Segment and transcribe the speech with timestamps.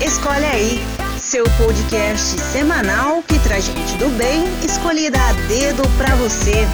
[0.00, 0.80] Escolhe aí,
[1.18, 6.66] seu podcast semanal que traz gente do bem, escolhida a dedo pra você.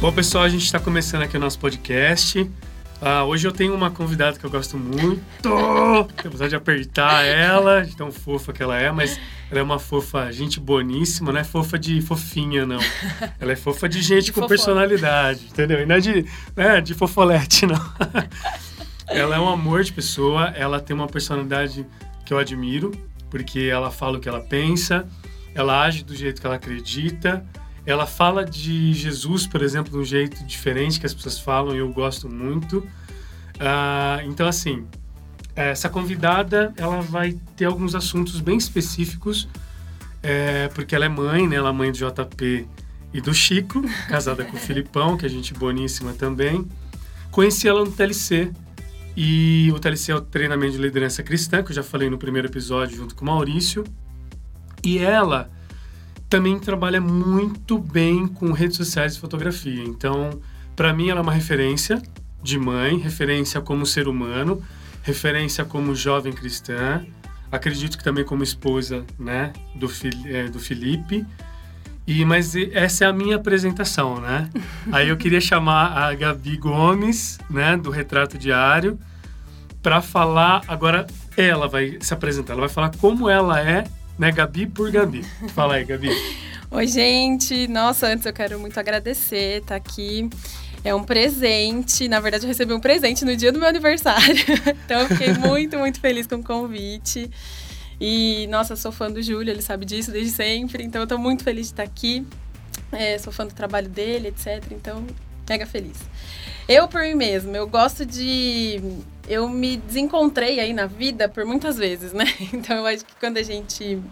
[0.00, 2.50] Bom, pessoal, a gente está começando aqui o nosso podcast.
[2.98, 5.20] Ah, hoje eu tenho uma convidada que eu gosto muito.
[6.24, 9.20] Apesar de apertar ela, de tão fofa que ela é, mas
[9.50, 12.80] ela é uma fofa, gente boníssima, não é fofa de fofinha, não.
[13.38, 14.48] Ela é fofa de gente de com fofona.
[14.48, 15.80] personalidade, entendeu?
[15.82, 16.24] E não é de,
[16.56, 17.80] né, de fofolete, não.
[19.06, 21.86] Ela é um amor de pessoa, ela tem uma personalidade
[22.24, 22.90] que eu admiro,
[23.30, 25.06] porque ela fala o que ela pensa,
[25.54, 27.44] ela age do jeito que ela acredita,
[27.84, 31.78] ela fala de Jesus, por exemplo, de um jeito diferente que as pessoas falam e
[31.78, 32.78] eu gosto muito.
[32.78, 34.86] Uh, então, assim,
[35.54, 39.48] essa convidada ela vai ter alguns assuntos bem específicos,
[40.22, 41.56] é, porque ela é mãe, né?
[41.56, 42.68] Ela é mãe do JP
[43.12, 46.66] e do Chico, casada com o Filipão, que é gente boníssima também.
[47.30, 48.52] Conheci ela no TLC,
[49.16, 52.48] e o TLC é o treinamento de liderança cristã, que eu já falei no primeiro
[52.48, 53.84] episódio junto com o Maurício.
[54.84, 55.50] E ela
[56.28, 59.84] também trabalha muito bem com redes sociais e fotografia.
[59.84, 60.40] Então,
[60.74, 62.02] para mim, ela é uma referência
[62.42, 64.62] de mãe, referência como ser humano,
[65.02, 67.04] referência como jovem cristã.
[67.50, 69.90] Acredito que também como esposa, né, do,
[70.26, 71.24] é, do Felipe.
[72.06, 74.50] E, mas essa é a minha apresentação, né?
[74.90, 78.98] Aí eu queria chamar a Gabi Gomes, né, do Retrato Diário,
[79.82, 80.62] para falar.
[80.66, 83.84] Agora ela vai se apresentar, ela vai falar como ela é,
[84.18, 85.24] né, Gabi por Gabi.
[85.54, 86.10] Fala aí, Gabi.
[86.70, 87.68] Oi, gente.
[87.68, 90.28] Nossa, antes eu quero muito agradecer estar tá aqui.
[90.82, 92.08] É um presente.
[92.08, 94.34] Na verdade, eu recebi um presente no dia do meu aniversário.
[94.84, 97.30] então, eu fiquei muito, muito feliz com o convite.
[98.04, 101.44] E, nossa, sou fã do Júlio, ele sabe disso desde sempre, então eu tô muito
[101.44, 102.26] feliz de estar aqui.
[102.90, 104.60] É, sou fã do trabalho dele, etc.
[104.72, 105.06] Então,
[105.48, 105.98] mega feliz.
[106.68, 108.82] Eu, por mim mesmo, eu gosto de.
[109.28, 112.24] Eu me desencontrei aí na vida por muitas vezes, né?
[112.52, 114.02] Então, eu acho que quando a gente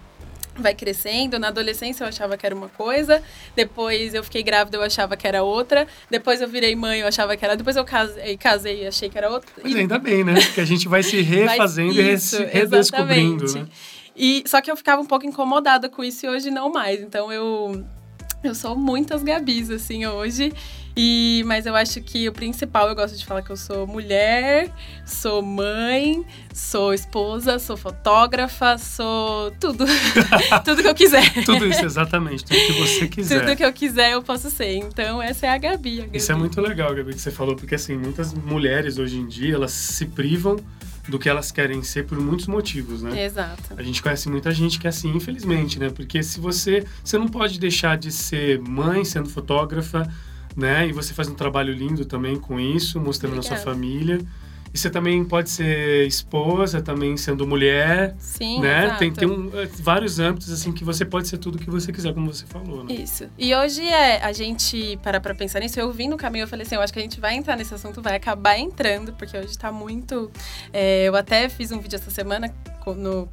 [0.61, 1.39] vai crescendo.
[1.39, 3.23] Na adolescência eu achava que era uma coisa,
[3.57, 7.37] depois eu fiquei grávida eu achava que era outra, depois eu virei mãe eu achava
[7.37, 9.51] que era, depois eu casei, casei e achei que era outra.
[9.63, 9.79] Mas e...
[9.79, 10.35] ainda bem, né?
[10.55, 12.13] Que a gente vai se refazendo vai...
[12.15, 13.67] isso, e se redescobrindo, né?
[14.17, 17.01] E só que eu ficava um pouco incomodada com isso e hoje não mais.
[17.01, 17.85] Então eu
[18.43, 20.53] eu sou muitas Gabis assim hoje.
[20.97, 24.71] E, mas eu acho que o principal, eu gosto de falar que eu sou mulher,
[25.05, 29.85] sou mãe, sou esposa, sou fotógrafa, sou tudo.
[30.65, 31.33] tudo que eu quiser.
[31.45, 32.45] tudo isso, exatamente.
[32.45, 33.41] Tudo que você quiser.
[33.41, 34.75] Tudo que eu quiser eu posso ser.
[34.75, 36.19] Então, essa é a Gabi, a Gabi.
[36.19, 39.55] Isso é muito legal, Gabi, que você falou, porque assim, muitas mulheres hoje em dia,
[39.55, 40.57] elas se privam
[41.09, 43.25] do que elas querem ser por muitos motivos, né?
[43.25, 43.75] Exato.
[43.77, 45.91] A gente conhece muita gente que é assim, infelizmente, né?
[45.91, 50.09] Porque se você, você não pode deixar de ser mãe sendo fotógrafa,
[50.57, 50.87] né?
[50.87, 53.55] E você faz um trabalho lindo também com isso, mostrando Obrigada.
[53.55, 54.21] a sua família.
[54.73, 58.15] E você também pode ser esposa, também sendo mulher.
[58.19, 58.85] Sim, né?
[58.85, 58.99] Exato.
[59.01, 62.15] Tem, tem um, eh, vários âmbitos, assim, que você pode ser tudo que você quiser,
[62.15, 62.95] como você falou, né?
[62.95, 63.29] Isso.
[63.37, 66.65] E hoje é, a gente, para pra pensar nisso, eu vim no caminho, eu falei
[66.65, 69.59] assim, eu acho que a gente vai entrar nesse assunto, vai acabar entrando, porque hoje
[69.59, 70.31] tá muito...
[70.73, 72.55] É, eu até fiz um vídeo essa semana
[72.87, 73.29] no,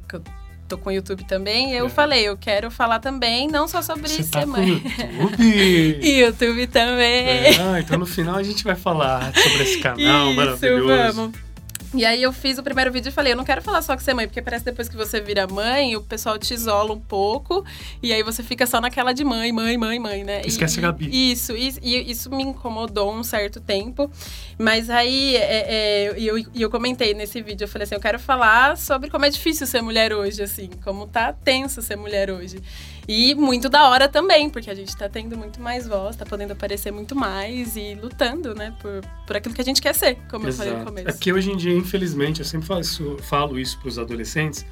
[0.68, 1.72] tô com o YouTube também.
[1.72, 1.88] eu é.
[1.88, 4.68] falei, eu quero falar também, não só sobre Você ser tá mãe.
[4.68, 5.98] YouTube!
[6.20, 7.58] YouTube também.
[7.58, 11.14] É, então no final a gente vai falar sobre esse canal Isso, maravilhoso.
[11.14, 11.47] Vamos.
[11.94, 14.02] E aí eu fiz o primeiro vídeo e falei, eu não quero falar só que
[14.02, 16.92] você é mãe, porque parece que depois que você vira mãe, o pessoal te isola
[16.92, 17.64] um pouco,
[18.02, 20.42] e aí você fica só naquela de mãe, mãe, mãe, mãe, né?
[20.44, 21.32] Esquece e, a Gabi.
[21.32, 24.10] Isso, isso, e isso me incomodou um certo tempo.
[24.58, 28.76] Mas aí é, é, eu, eu comentei nesse vídeo, eu falei assim, eu quero falar
[28.76, 32.60] sobre como é difícil ser mulher hoje, assim, como tá tenso ser mulher hoje.
[33.08, 36.52] E muito da hora também, porque a gente tá tendo muito mais voz, tá podendo
[36.52, 40.46] aparecer muito mais e lutando, né, por, por aquilo que a gente quer ser, como
[40.46, 40.68] Exato.
[40.68, 41.08] eu falei no começo.
[41.08, 44.66] É que hoje em dia, infelizmente, eu sempre falo isso, falo isso pros adolescentes,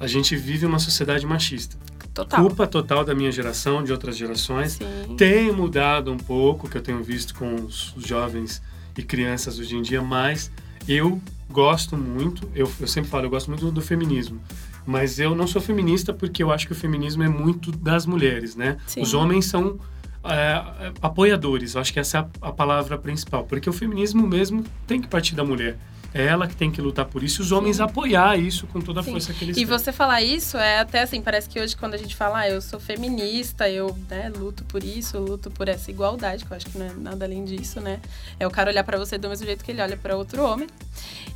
[0.00, 1.76] a gente vive uma sociedade machista.
[2.12, 2.40] Total.
[2.40, 4.72] Culpa total da minha geração, de outras gerações.
[4.72, 5.14] Sim.
[5.16, 8.60] Tem mudado um pouco, que eu tenho visto com os jovens
[8.96, 10.50] e crianças hoje em dia, mas
[10.88, 14.40] eu gosto muito, eu, eu sempre falo, eu gosto muito do feminismo.
[14.88, 18.56] Mas eu não sou feminista porque eu acho que o feminismo é muito das mulheres,
[18.56, 18.78] né?
[18.86, 19.02] Sim.
[19.02, 19.78] Os homens são
[20.24, 23.44] é, apoiadores, eu acho que essa é a, a palavra principal.
[23.44, 25.76] Porque o feminismo mesmo tem que partir da mulher.
[26.14, 27.82] É ela que tem que lutar por isso e os homens Sim.
[27.82, 29.12] apoiar isso com toda a Sim.
[29.12, 29.62] força que eles e têm.
[29.62, 32.48] E você falar isso é até assim, parece que hoje quando a gente fala, ah,
[32.48, 36.56] eu sou feminista, eu né, luto por isso, eu luto por essa igualdade, que eu
[36.56, 38.00] acho que não é nada além disso, né?
[38.40, 40.66] É o cara olhar para você do mesmo jeito que ele olha para outro homem.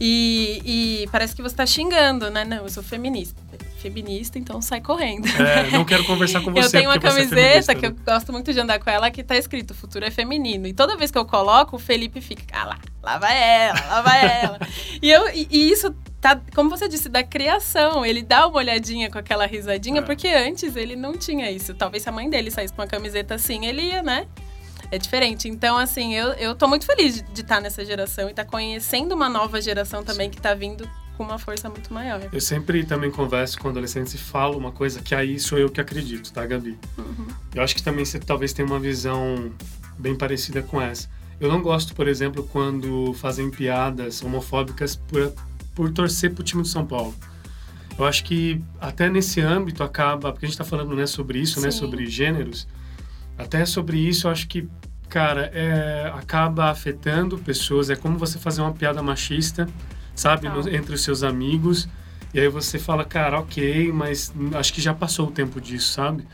[0.00, 2.44] E, e, parece que você tá xingando, né?
[2.44, 3.40] Não, eu sou feminista.
[3.82, 5.26] Feminista, então sai correndo.
[5.28, 6.66] É, não quero conversar com você.
[6.66, 9.24] eu tenho uma é camiseta é que eu gosto muito de andar com ela que
[9.24, 10.66] tá escrito: futuro é feminino.
[10.68, 13.36] E toda vez que eu coloco, o Felipe fica, ah lá, lá vai
[13.66, 14.58] ela, lá vai ela.
[15.02, 18.06] e, eu, e, e isso tá, como você disse, da criação.
[18.06, 20.04] Ele dá uma olhadinha com aquela risadinha, É.
[20.04, 21.74] porque antes ele não tinha isso.
[21.74, 24.26] Talvez se a mãe dele saísse com uma camiseta assim, ele ia, né?
[24.92, 25.48] É diferente.
[25.48, 29.28] Então, assim, eu, eu tô muito feliz de estar nessa geração e estar conhecendo uma
[29.28, 30.88] nova geração também que tá vindo
[31.22, 32.20] com uma força muito maior.
[32.32, 35.80] Eu sempre também converso com adolescentes e falo uma coisa que aí sou eu que
[35.80, 36.78] acredito, tá, Gabi?
[36.98, 37.28] Uhum.
[37.54, 39.52] Eu acho que também você talvez tenha uma visão
[39.98, 41.08] bem parecida com essa.
[41.40, 45.32] Eu não gosto, por exemplo, quando fazem piadas homofóbicas por,
[45.74, 47.14] por torcer pro time do São Paulo.
[47.98, 51.60] Eu acho que até nesse âmbito acaba, porque a gente tá falando né, sobre isso,
[51.60, 51.78] né, Sim.
[51.78, 52.66] sobre gêneros,
[53.36, 54.68] até sobre isso eu acho que,
[55.08, 57.90] cara, é, acaba afetando pessoas.
[57.90, 59.68] É como você fazer uma piada machista,
[60.14, 61.88] sabe, no- entre os seus amigos.
[62.34, 66.26] E aí você fala, cara, ok, mas acho que já passou o tempo disso, sabe?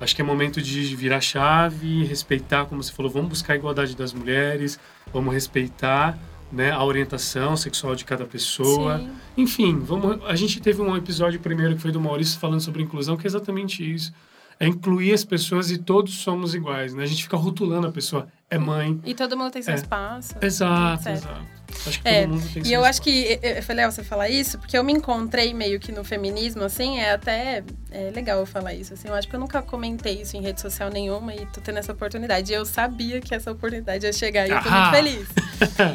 [0.00, 3.96] Acho que é momento de virar chave, respeitar, como você falou, vamos buscar a igualdade
[3.96, 4.78] das mulheres,
[5.12, 6.16] vamos respeitar
[6.52, 8.98] né, a orientação sexual de cada pessoa.
[8.98, 9.10] Sim.
[9.36, 13.16] Enfim, vamos, a gente teve um episódio primeiro que foi do Maurício falando sobre inclusão,
[13.16, 14.12] que é exatamente isso.
[14.60, 17.02] É incluir as pessoas e todos somos iguais, né?
[17.02, 18.28] A gente fica rotulando a pessoa.
[18.50, 19.00] É mãe.
[19.04, 19.76] E todo mundo tem seu É.
[19.76, 20.34] espaço.
[20.40, 21.12] Exato, etc.
[21.24, 21.57] exato.
[21.88, 24.28] Acho que É, todo mundo tem E eu acho que, eu- foi legal você falar
[24.28, 28.46] isso, porque eu me encontrei meio que no feminismo, assim, é até é legal eu
[28.46, 31.46] falar isso, assim, eu acho que eu nunca comentei isso em rede social nenhuma e
[31.46, 32.52] tô tendo essa oportunidade.
[32.52, 34.72] E eu sabia que essa oportunidade ia chegar e eu tô Ah!
[34.72, 35.28] muito feliz.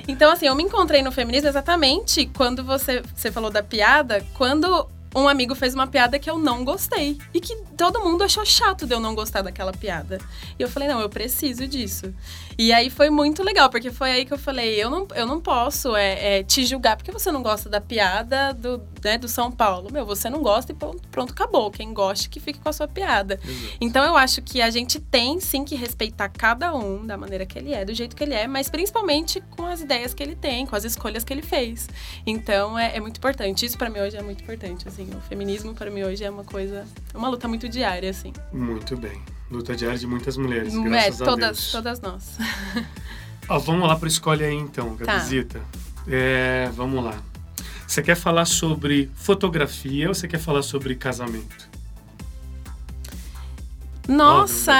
[0.08, 4.88] Então, assim, eu me encontrei no feminismo exatamente quando você, você falou da piada, quando
[5.16, 7.18] um amigo fez uma piada que eu não gostei.
[7.34, 10.20] E que todo mundo achou chato de eu não gostar daquela piada.
[10.58, 12.14] E eu falei, não, eu preciso disso.
[12.58, 15.42] E aí foi muito legal, porque foi aí que eu falei, eu não, eu não
[15.42, 19.52] posso é, é, te julgar porque você não gosta da piada do, né, do São
[19.52, 19.92] Paulo.
[19.92, 21.72] Meu, você não gosta e pronto, pronto, acabou.
[21.72, 23.40] Quem gosta que fique com a sua piada.
[23.44, 23.78] Exato.
[23.82, 27.58] Então eu acho que a gente tem sim que respeitar cada um da maneira que
[27.58, 30.66] ele é, do jeito que ele é, mas principalmente com as ideias que ele tem,
[30.66, 31.90] com as escolhas que ele fez.
[32.26, 33.66] Então é, é muito importante.
[33.66, 34.88] Isso pra mim hoje é muito importante.
[34.88, 38.32] Assim, o feminismo pra mim hoje é uma coisa, uma luta muito diária, assim.
[38.52, 39.22] Muito bem.
[39.52, 41.72] Luta diária de muitas mulheres, É, graças a todas, Deus.
[41.72, 42.38] todas nós.
[43.50, 45.06] Ó, vamos lá para escolhe aí então, Tá.
[45.06, 45.62] Gabizita.
[46.08, 47.16] É, vamos lá.
[47.88, 51.70] Você quer falar sobre fotografia ou você quer falar sobre casamento?
[54.08, 54.74] Nossa!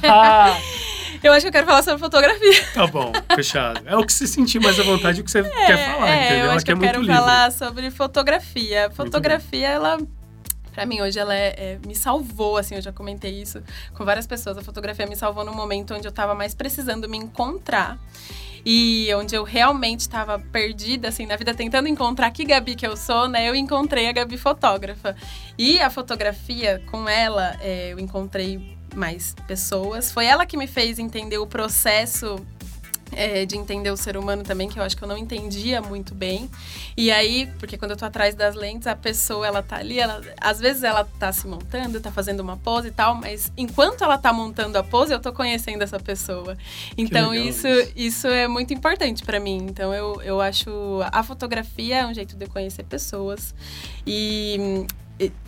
[0.00, 0.56] Cruel.
[1.24, 2.66] eu acho que eu quero falar sobre fotografia.
[2.74, 3.80] tá bom, fechado.
[3.86, 6.44] É o que você sentir mais à vontade, o que você quer falar, é, entendeu?
[6.46, 7.14] eu acho que é eu quero livre.
[7.16, 8.90] falar sobre fotografia.
[8.90, 9.98] Fotografia, ela.
[10.72, 13.62] Pra mim, hoje, ela é, é- me salvou, assim, eu já comentei isso
[13.94, 14.58] com várias pessoas.
[14.58, 17.96] A fotografia me salvou no momento onde eu tava mais precisando me encontrar.
[18.66, 22.96] E onde eu realmente estava perdida, assim, na vida, tentando encontrar que Gabi que eu
[22.96, 23.48] sou, né?
[23.48, 25.14] Eu encontrei a Gabi fotógrafa.
[25.56, 30.10] E a fotografia, com ela, é, eu encontrei mais pessoas.
[30.10, 32.44] Foi ela que me fez entender o processo
[33.16, 36.14] é, de entender o ser humano também, que eu acho que eu não entendia muito
[36.14, 36.50] bem.
[36.96, 40.20] E aí, porque quando eu tô atrás das lentes, a pessoa, ela tá ali, ela,
[40.40, 44.18] às vezes ela tá se montando, tá fazendo uma pose e tal, mas enquanto ela
[44.18, 46.56] tá montando a pose, eu tô conhecendo essa pessoa.
[46.96, 47.92] Então, isso, isso.
[47.96, 49.66] isso é muito importante pra mim.
[49.68, 50.70] Então, eu, eu acho
[51.12, 53.54] a fotografia é um jeito de eu conhecer pessoas.
[54.06, 54.86] E,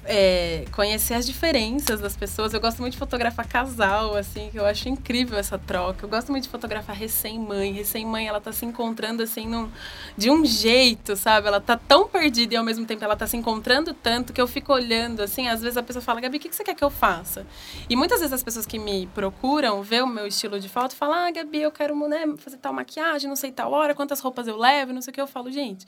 [0.05, 2.55] é, conhecer as diferenças das pessoas.
[2.55, 6.05] Eu gosto muito de fotografar casal, assim, que eu acho incrível essa troca.
[6.05, 7.73] Eu gosto muito de fotografar recém-mãe.
[7.73, 9.69] Recém-mãe, ela tá se encontrando, assim, num,
[10.17, 11.49] de um jeito, sabe?
[11.49, 14.47] Ela tá tão perdida e ao mesmo tempo ela tá se encontrando tanto que eu
[14.47, 16.85] fico olhando, assim, às vezes a pessoa fala, Gabi, o que, que você quer que
[16.85, 17.45] eu faça?
[17.89, 21.27] E muitas vezes as pessoas que me procuram, vê o meu estilo de foto, falam,
[21.27, 24.57] ah, Gabi, eu quero né, fazer tal maquiagem, não sei tal hora, quantas roupas eu
[24.57, 25.21] levo, não sei o que.
[25.21, 25.87] Eu falo, gente,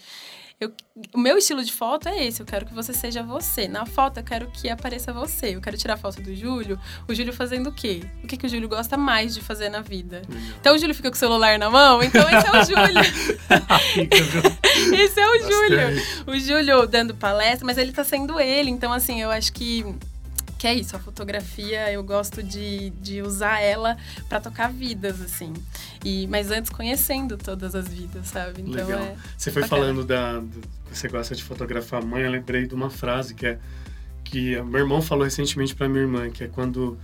[0.61, 0.73] eu,
[1.15, 3.69] o meu estilo de foto é esse, eu quero que você seja você.
[3.69, 5.55] Na foto eu quero que apareça você.
[5.55, 6.79] Eu quero tirar foto do Júlio.
[7.07, 8.03] O Júlio fazendo o quê?
[8.25, 10.23] O que, que o Júlio gosta mais de fazer na vida?
[10.29, 10.49] Legal.
[10.61, 13.03] Então o Júlio fica com o celular na mão, então esse é o Júlio.
[14.95, 16.03] Esse é o Júlio.
[16.27, 18.71] O Júlio dando palestra, mas ele tá sendo ele.
[18.71, 19.85] Então, assim, eu acho que.
[20.59, 23.97] Que é isso, a fotografia, eu gosto de, de usar ela
[24.29, 25.55] pra tocar vidas, assim.
[26.05, 28.62] E, mas antes conhecendo todas as vidas, sabe?
[28.62, 29.00] Então Legal.
[29.00, 29.17] é.
[29.37, 29.81] Você foi bacana.
[29.83, 30.38] falando da.
[30.40, 30.61] do-
[30.93, 33.59] você gosta de fotografar a mãe, eu lembrei de uma frase que é.
[34.25, 36.99] Que meu irmão falou recentemente para minha irmã, que é quando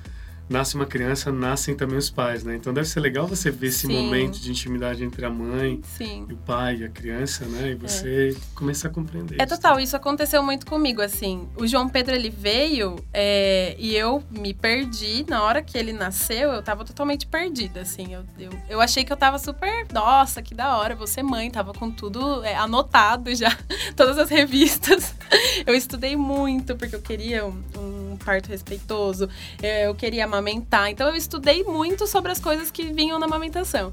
[0.49, 2.57] nasce uma criança, nascem também os pais, né?
[2.57, 4.03] Então deve ser legal você ver esse Sim.
[4.03, 6.27] momento de intimidade entre a mãe Sim.
[6.29, 7.71] e o pai e a criança, né?
[7.71, 9.41] E você começar a compreender.
[9.41, 11.49] É isso total, isso aconteceu muito comigo, assim.
[11.57, 15.25] O João Pedro, ele veio é, e eu me perdi.
[15.29, 18.13] Na hora que ele nasceu, eu tava totalmente perdida, assim.
[18.13, 21.51] Eu, eu, eu achei que eu tava super, nossa, que da hora, vou ser mãe.
[21.51, 23.57] Tava com tudo é, anotado já,
[23.97, 25.15] todas as revistas.
[25.67, 29.29] eu estudei muito porque eu queria um, um parto respeitoso,
[29.63, 30.91] é, eu queria amamentar.
[30.91, 33.93] Então eu estudei muito sobre as coisas que vinham na amamentação.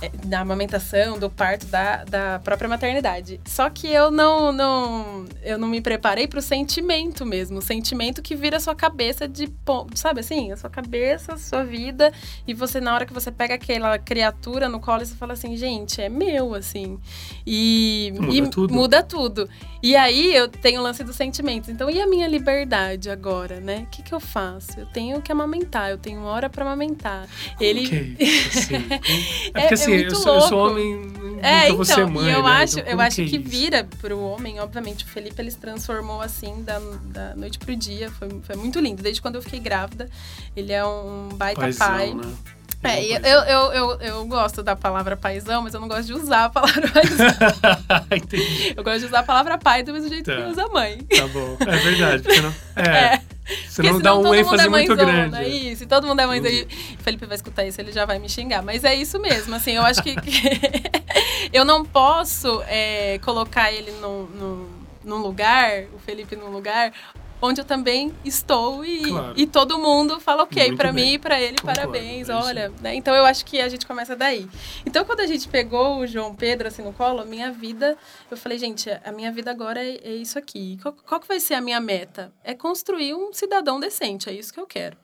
[0.00, 3.38] É, da amamentação, do parto, da, da própria maternidade.
[3.44, 7.58] Só que eu não, não, eu não me preparei para o sentimento mesmo.
[7.58, 9.52] O sentimento que vira a sua cabeça de.
[9.94, 10.52] Sabe assim?
[10.52, 12.12] A sua cabeça, a sua vida.
[12.46, 16.00] E você, na hora que você pega aquela criatura no colo, você fala assim, gente,
[16.00, 16.98] é meu, assim.
[17.46, 18.74] E muda e tudo.
[18.74, 19.50] Muda tudo.
[19.82, 21.70] E aí eu tenho o lance dos sentimentos.
[21.70, 23.84] Então, e a minha liberdade agora, né?
[23.86, 24.78] O que, que eu faço?
[24.78, 27.28] Eu tenho que amamentar, eu tenho uma hora para amamentar.
[27.60, 27.86] Ele.
[27.86, 28.16] Okay.
[28.50, 30.44] Assim, é, é porque assim, é eu, sou, louco.
[30.44, 31.12] eu, sou, homem.
[31.42, 32.50] É, então, você mãe, e eu né?
[32.50, 33.48] acho, então, eu acho que, é isso?
[33.48, 38.10] vira pro homem, obviamente, o Felipe ele se transformou assim da, da noite pro dia.
[38.10, 39.02] Foi, foi muito lindo.
[39.02, 40.08] Desde quando eu fiquei grávida,
[40.54, 42.14] ele é um baita Paizão, pai.
[42.14, 42.34] Né?
[42.82, 46.46] É, eu, eu, eu, eu gosto da palavra paizão, mas eu não gosto de usar
[46.46, 47.26] a palavra paizão.
[48.16, 48.74] Entendi.
[48.76, 50.36] eu gosto de usar a palavra pai do mesmo jeito Tá.
[50.36, 50.98] que usa mãe.
[50.98, 51.56] Tá bom.
[51.60, 52.22] É verdade.
[52.22, 53.22] Porque não, é, É.
[53.68, 55.42] Senão Porque dá um todo ênfase é muito grande.
[55.44, 56.40] Isso, e todo mundo é mãe.
[56.40, 58.62] O Felipe vai escutar isso, ele já vai me xingar.
[58.62, 60.14] Mas é isso mesmo, assim, eu acho que.
[61.52, 64.68] eu não posso é, colocar ele num, num,
[65.04, 66.92] num lugar, o Felipe num lugar.
[67.42, 69.32] Onde eu também estou e, Claro.
[69.36, 70.92] e todo mundo fala ok bem.
[70.92, 72.72] mim e pra ele, Concordo, parabéns, é olha.
[72.82, 72.94] né?
[72.94, 74.46] Então eu acho que a gente começa daí.
[74.84, 77.96] Então quando a gente pegou o João Pedro assim no colo, a minha vida,
[78.30, 80.78] eu falei, gente, a minha vida agora é, é isso aqui.
[80.82, 82.32] Qual, qual que vai ser a minha meta?
[82.44, 84.96] É construir um cidadão decente, é isso que eu quero.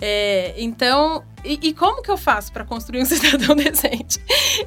[0.00, 4.20] É, então, e, e como que eu faço para construir um cidadão decente?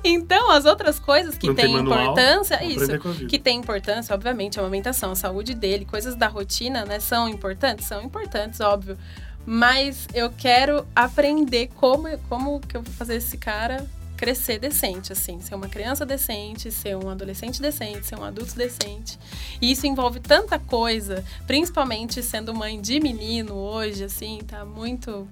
[0.04, 5.16] Então, as outras coisas que têm importância, isso, que tem importância, obviamente, a amamentação, a
[5.16, 7.86] saúde dele, coisas da rotina, né, são importantes?
[7.86, 8.98] São importantes, óbvio.
[9.46, 13.88] Mas eu quero aprender como, como que eu vou fazer esse cara
[14.22, 19.18] crescer decente, assim, ser uma criança decente, ser um adolescente decente, ser um adulto decente.
[19.60, 25.28] E isso envolve tanta coisa, principalmente sendo mãe de menino hoje, assim, tá muito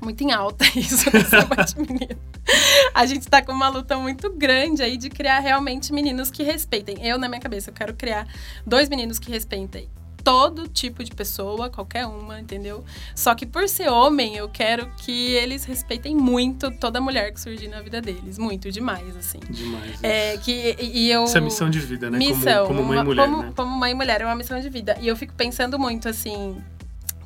[0.00, 1.10] muito em alta isso,
[1.76, 2.18] menino.
[2.94, 7.06] A gente tá com uma luta muito grande aí de criar realmente meninos que respeitem.
[7.06, 8.26] Eu, na minha cabeça, eu quero criar
[8.66, 9.90] dois meninos que respeitem
[10.22, 12.84] todo tipo de pessoa, qualquer uma, entendeu?
[13.14, 17.68] Só que por ser homem, eu quero que eles respeitem muito toda mulher que surgir
[17.68, 18.38] na vida deles.
[18.38, 19.40] Muito, demais, assim.
[19.48, 20.02] Demais.
[20.02, 21.24] É, que, e eu...
[21.24, 22.18] Essa é missão de vida, né?
[22.18, 23.52] Missão, como, como mãe e mulher, como, né?
[23.56, 24.96] como mãe e mulher, é uma missão de vida.
[25.00, 26.62] E eu fico pensando muito, assim,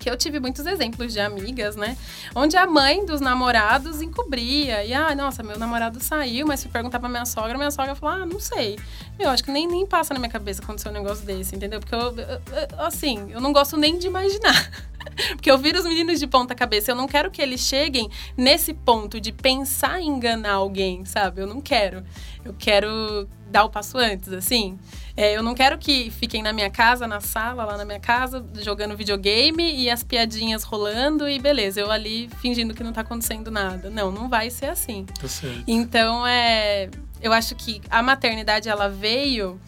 [0.05, 1.97] que eu tive muitos exemplos de amigas, né?
[2.35, 4.85] Onde a mãe dos namorados encobria.
[4.85, 8.23] E, ah, nossa, meu namorado saiu, mas se perguntar pra minha sogra, minha sogra falou,
[8.23, 8.79] ah, não sei.
[9.19, 11.81] Meu, acho que nem, nem passa na minha cabeça acontecer um negócio desse, entendeu?
[11.81, 14.71] Porque eu, eu- eu- assim, eu não gosto nem de imaginar.
[15.37, 16.91] Porque eu viro os meninos de ponta cabeça.
[16.91, 21.41] Eu não quero que eles cheguem nesse ponto de pensar em enganar alguém, sabe?
[21.41, 22.03] Eu não quero.
[22.45, 24.79] Eu quero dar o passo antes, assim.
[25.17, 28.45] É, eu não quero que fiquem na minha casa, na sala, lá na minha casa,
[28.61, 33.51] jogando videogame e as piadinhas rolando e beleza, eu ali fingindo que não tá acontecendo
[33.51, 33.89] nada.
[33.91, 35.05] Não, não vai ser assim.
[35.05, 35.63] Tá certo.
[35.69, 36.91] Então, é,
[37.23, 39.61] eu acho que a maternidade ela veio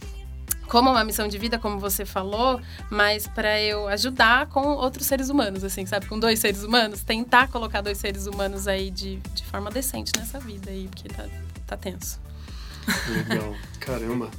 [0.66, 2.60] como uma missão de vida, como você falou,
[2.90, 6.06] mas para eu ajudar com outros seres humanos, assim, sabe?
[6.06, 10.40] Com dois seres humanos, tentar colocar dois seres humanos aí de, de forma decente nessa
[10.40, 11.24] vida aí, porque tá,
[11.66, 12.20] tá tenso.
[13.08, 13.54] Legal.
[13.78, 14.30] Caramba.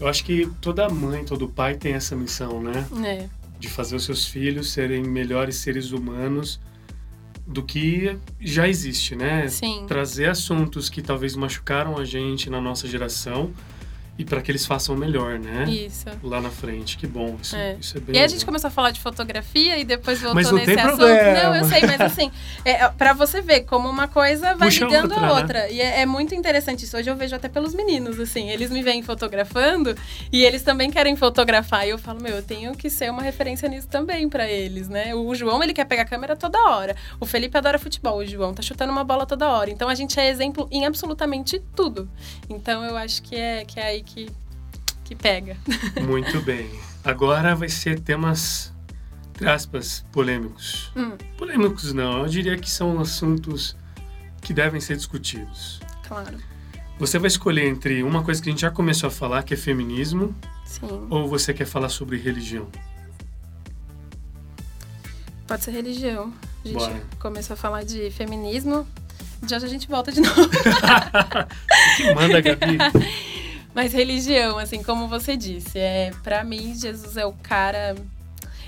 [0.00, 2.86] Eu acho que toda mãe, todo pai tem essa missão, né?
[3.04, 3.28] É,
[3.58, 6.60] De fazer os seus filhos serem melhores seres humanos
[7.46, 9.48] do que já existe, né?
[9.48, 9.84] sim.
[9.86, 13.52] Trazer assuntos que talvez machucaram a gente na nossa geração
[14.18, 15.64] e para que eles façam melhor, né?
[15.68, 16.06] Isso.
[16.22, 16.96] Lá na frente.
[16.96, 17.36] Que bom.
[17.42, 17.76] Isso É.
[17.80, 18.46] isso é bem E aí a gente legal.
[18.46, 20.96] começou a falar de fotografia e depois voltou Mas não nesse tem assunto.
[20.98, 21.42] problema.
[21.42, 22.30] Não, eu sei, mas assim,
[22.64, 25.40] é, para você ver como uma coisa vai Puxa ligando outra, a né?
[25.40, 25.70] outra.
[25.70, 26.96] E é, é muito interessante isso.
[26.96, 29.96] Hoje eu vejo até pelos meninos, assim, eles me veem fotografando
[30.32, 31.86] e eles também querem fotografar.
[31.86, 35.14] E eu falo, meu, eu tenho que ser uma referência nisso também para eles, né?
[35.14, 36.94] O João, ele quer pegar a câmera toda hora.
[37.18, 39.70] O Felipe adora futebol, o João tá chutando uma bola toda hora.
[39.70, 42.08] Então a gente é exemplo em absolutamente tudo.
[42.48, 44.30] Então eu acho que é, que é aí que,
[45.04, 45.56] que pega.
[46.06, 46.70] Muito bem.
[47.04, 48.72] Agora vai ser temas,
[49.30, 50.92] entre aspas, polêmicos.
[50.96, 51.12] Hum.
[51.36, 53.76] Polêmicos não, eu diria que são assuntos
[54.40, 55.80] que devem ser discutidos.
[56.06, 56.38] Claro.
[56.98, 59.56] Você vai escolher entre uma coisa que a gente já começou a falar, que é
[59.56, 60.34] feminismo,
[60.64, 61.06] Sim.
[61.10, 62.68] ou você quer falar sobre religião?
[65.46, 66.32] Pode ser religião.
[66.64, 67.02] A gente Bora.
[67.18, 68.86] começou a falar de feminismo.
[69.46, 70.34] Já já a gente volta de novo.
[71.96, 72.78] Que manda, Gabi.
[73.74, 77.96] Mas religião, assim, como você disse, é para mim Jesus é o cara.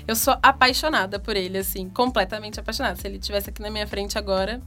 [0.05, 2.97] Eu sou apaixonada por ele, assim, completamente apaixonada.
[2.97, 4.61] Se ele estivesse aqui na minha frente agora,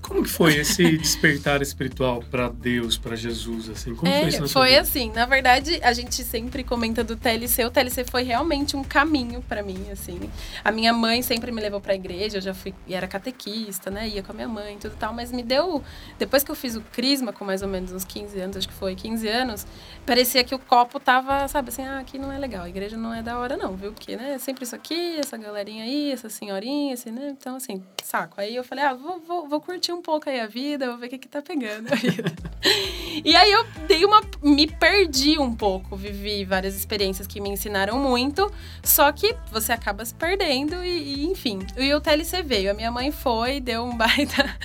[0.00, 3.94] Como que foi esse despertar espiritual para Deus, para Jesus, assim?
[3.94, 7.64] Como é, foi isso na Foi assim, na verdade, a gente sempre comenta do TLC.
[7.64, 10.20] O TLC foi realmente um caminho para mim, assim.
[10.62, 13.90] A minha mãe sempre me levou para a igreja, eu já fui e era catequista,
[13.90, 14.08] né?
[14.08, 15.82] Ia com a minha mãe e tudo tal, mas me deu
[16.18, 18.74] depois que eu fiz o crisma com mais ou menos uns 15 anos, acho que
[18.74, 19.66] foi 15 anos,
[20.06, 23.12] parecia que o copo tava, sabe, assim, ah, aqui não é legal, a igreja não
[23.12, 23.92] é da hora não, viu?
[23.92, 27.28] Porque, né, sempre isso aqui, essa galerinha aí, essa senhorinha, assim, né?
[27.30, 28.40] Então, assim, saco.
[28.40, 31.06] Aí eu falei, ah, vou, vou, vou curtir um pouco aí a vida, vou ver
[31.06, 32.32] o que que tá pegando a vida.
[33.24, 34.20] e aí eu dei uma.
[34.42, 38.50] me perdi um pouco, vivi várias experiências que me ensinaram muito,
[38.82, 41.60] só que você acaba se perdendo e, e enfim.
[41.76, 44.56] E o TLC veio, a minha mãe foi, deu um baita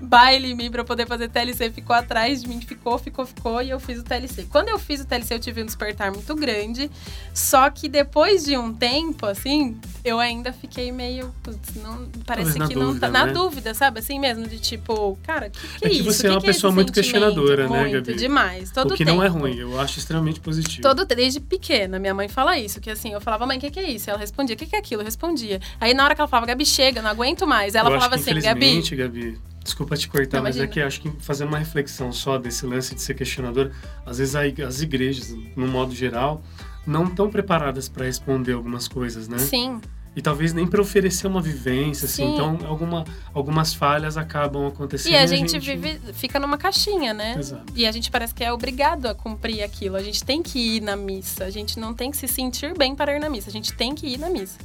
[0.00, 3.70] baile em mim pra poder fazer TLC, ficou atrás de mim, ficou, ficou, ficou, e
[3.70, 4.46] eu fiz o TLC.
[4.50, 6.90] Quando eu fiz o TLC, eu tive um despertar muito grande,
[7.34, 12.74] só que depois de um tempo, assim, eu ainda fiquei meio, putz, não, parece que
[12.74, 13.32] não tá, na né?
[13.32, 16.02] dúvida, sabe, assim mesmo, de tipo, cara, que que é, é isso?
[16.02, 18.14] que você que é uma que pessoa esse muito questionadora, né, muito, Gabi?
[18.14, 19.16] demais, todo O que tempo.
[19.16, 20.82] não é ruim, eu acho extremamente positivo.
[20.82, 23.80] Todo, desde pequena, minha mãe fala isso, que assim, eu falava, mãe, o que, que
[23.80, 24.10] é isso?
[24.10, 25.02] Ela respondia, o que, que é aquilo?
[25.02, 25.60] Eu respondia.
[25.80, 27.74] Aí na hora que ela falava, Gabi, chega, não aguento mais.
[27.74, 31.10] Ela eu falava assim, Gabi, Gabi, desculpa te cortar, Não, mas é que acho que
[31.20, 33.70] fazendo uma reflexão só desse lance de ser questionador,
[34.04, 36.42] às vezes a as igrejas, no modo geral,
[36.86, 39.38] não estão preparadas para responder algumas coisas, né?
[39.38, 39.80] sim,
[40.14, 42.26] E talvez nem para oferecer uma vivência, assim.
[42.26, 42.34] Sim.
[42.34, 45.12] Então, alguma, algumas falhas acabam acontecendo.
[45.12, 47.36] E a gente, vive, fica numa caixinha, né?
[47.38, 47.72] Exato.
[47.74, 49.96] E a gente parece que é obrigado a cumprir aquilo.
[49.96, 51.44] A gente tem que ir na missa.
[51.44, 53.48] A gente não tem que se sentir bem para ir na missa.
[53.48, 54.58] A gente tem que ir na missa.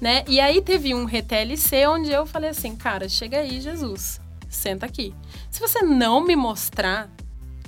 [0.00, 0.24] Né?
[0.28, 4.20] E aí teve um RTLC onde eu falei assim, cara, chega aí, Jesus.
[4.56, 5.14] Senta aqui.
[5.50, 7.10] Se você não me mostrar,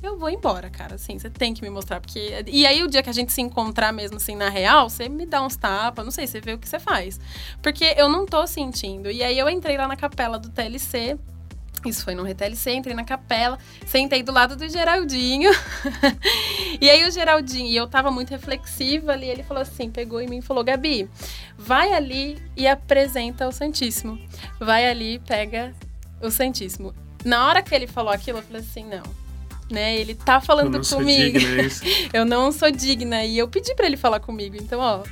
[0.02, 0.94] eu vou embora, cara.
[0.94, 2.00] Assim, você tem que me mostrar.
[2.00, 2.44] Porque...
[2.46, 5.26] E aí, o dia que a gente se encontrar mesmo assim na real, você me
[5.26, 7.20] dá uns tapas, não sei, você vê o que você faz.
[7.62, 9.10] Porque eu não tô sentindo.
[9.10, 11.18] E aí eu entrei lá na capela do TLC.
[11.86, 15.50] Isso foi no RTLC, entrei na capela, sentei do lado do Geraldinho.
[16.80, 20.26] e aí o Geraldinho, e eu tava muito reflexiva ali, ele falou assim, pegou em
[20.26, 21.08] mim e falou: Gabi,
[21.56, 24.18] vai ali e apresenta o Santíssimo.
[24.58, 25.72] Vai ali pega
[26.22, 26.94] o Santíssimo.
[27.24, 29.02] Na hora que ele falou aquilo, eu falei assim, não.
[29.70, 29.98] Né?
[29.98, 31.38] Ele tá Eu falando sou comigo.
[31.38, 31.68] é.
[32.18, 33.24] Eu não sou digna.
[33.24, 34.56] E eu pedi pra ele falar comigo.
[34.56, 35.02] Então, ó,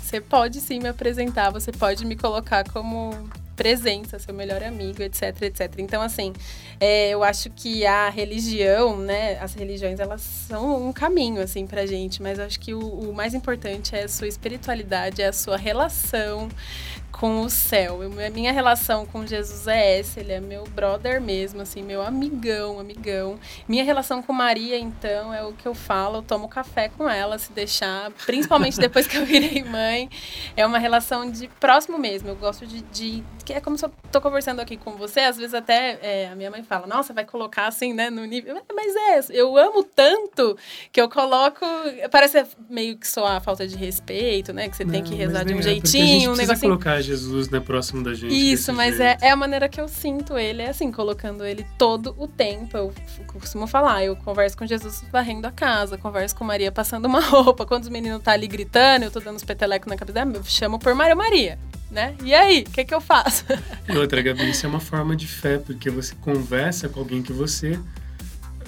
[0.00, 3.10] você pode sim me apresentar, você pode me colocar como
[3.56, 5.72] presença, seu melhor amigo, etc, etc.
[5.78, 6.32] Então, assim,
[6.78, 11.86] é, eu acho que a religião, né, as religiões, elas são um caminho, assim, pra
[11.86, 15.32] gente, mas eu acho que o, o mais importante é a sua espiritualidade, é a
[15.32, 16.48] sua relação
[17.18, 18.02] com o céu.
[18.02, 22.02] Eu- a minha relação com Jesus é essa, ele é meu brother mesmo, assim, meu
[22.02, 23.38] amigão, amigão.
[23.66, 27.38] Minha relação com Maria, então, é o que eu falo, eu tomo café com ela,
[27.38, 30.10] se deixar, principalmente depois que eu virei mãe.
[30.56, 32.28] É uma relação de próximo mesmo.
[32.28, 32.82] Eu gosto de.
[32.82, 36.28] de que é como se eu tô conversando aqui com você, às vezes até é,
[36.32, 38.60] a minha mãe fala, nossa, vai colocar assim, né, no nível.
[38.74, 40.58] Mas é, eu amo tanto
[40.90, 41.64] que eu coloco.
[42.10, 44.68] Parece meio que só a falta de respeito, né?
[44.68, 46.72] Que você tem Não, que mas rezar de um é, jeitinho, um negocinho.
[46.72, 48.34] colocar Jesus né, próximo da gente.
[48.34, 49.24] Isso, mas é, jeito.
[49.24, 52.76] é a maneira que eu sinto ele, é assim, colocando ele todo o tempo.
[52.76, 52.92] Eu
[53.26, 57.64] costumo falar, eu converso com Jesus varrendo a casa, converso com Maria passando uma roupa.
[57.64, 60.78] Quando os meninos tá ali gritando, eu tô dando os petelecos na cabeça, eu chamo
[60.78, 61.58] por Maria Maria,
[61.90, 62.14] né?
[62.22, 63.44] E aí, o que que eu faço?
[63.88, 67.32] E outra, Gabi, isso é uma forma de fé, porque você conversa com alguém que
[67.32, 67.78] você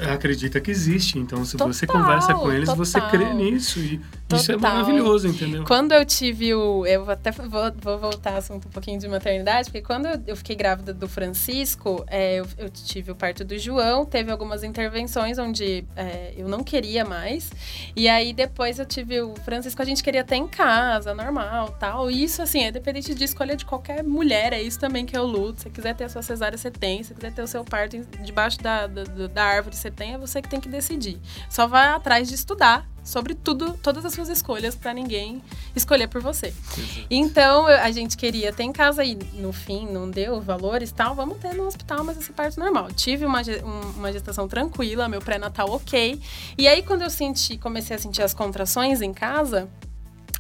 [0.07, 1.19] acredita que existe.
[1.19, 3.11] Então, se você Total, conversa com eles, você total.
[3.11, 3.81] crê nisso.
[3.81, 4.01] E
[4.37, 4.75] isso é Total.
[4.75, 5.65] maravilhoso, entendeu?
[5.65, 6.85] Quando eu tive o.
[6.87, 10.55] Eu vou até vou, vou voltar assunto um pouquinho de maternidade, porque quando eu- fiquei
[10.55, 15.85] grávida do Francisco, é, eu, eu tive o parto do João, teve algumas intervenções onde
[15.97, 17.51] é, eu não queria mais.
[17.97, 22.11] E aí depois eu tive o Francisco, a gente queria ter em casa, normal tal.
[22.11, 25.25] E isso, assim, é dependente de escolha de qualquer mulher, é isso também que eu
[25.25, 25.59] luto.
[25.59, 27.03] Se você quiser ter a sua cesárea, você tem.
[27.03, 30.19] Se você quiser ter o seu parto debaixo da, da, da árvore, você tem, é
[30.19, 31.19] você que tem que decidir.
[31.49, 35.43] Só vai atrás de estudar sobre tudo, todas as suas escolhas, pra ninguém
[35.75, 36.49] escolher por você.
[36.49, 37.07] Exato.
[37.11, 41.15] Então, a gente queria ter em casa e no fim não deu valores e tal,
[41.15, 42.89] vamos ter no hospital, mas esse parto normal.
[42.93, 46.21] Tive uma, um- uma gestação tranquila, meu pré-natal ok.
[46.57, 49.69] E aí, quando eu senti, comecei a sentir as contrações em casa,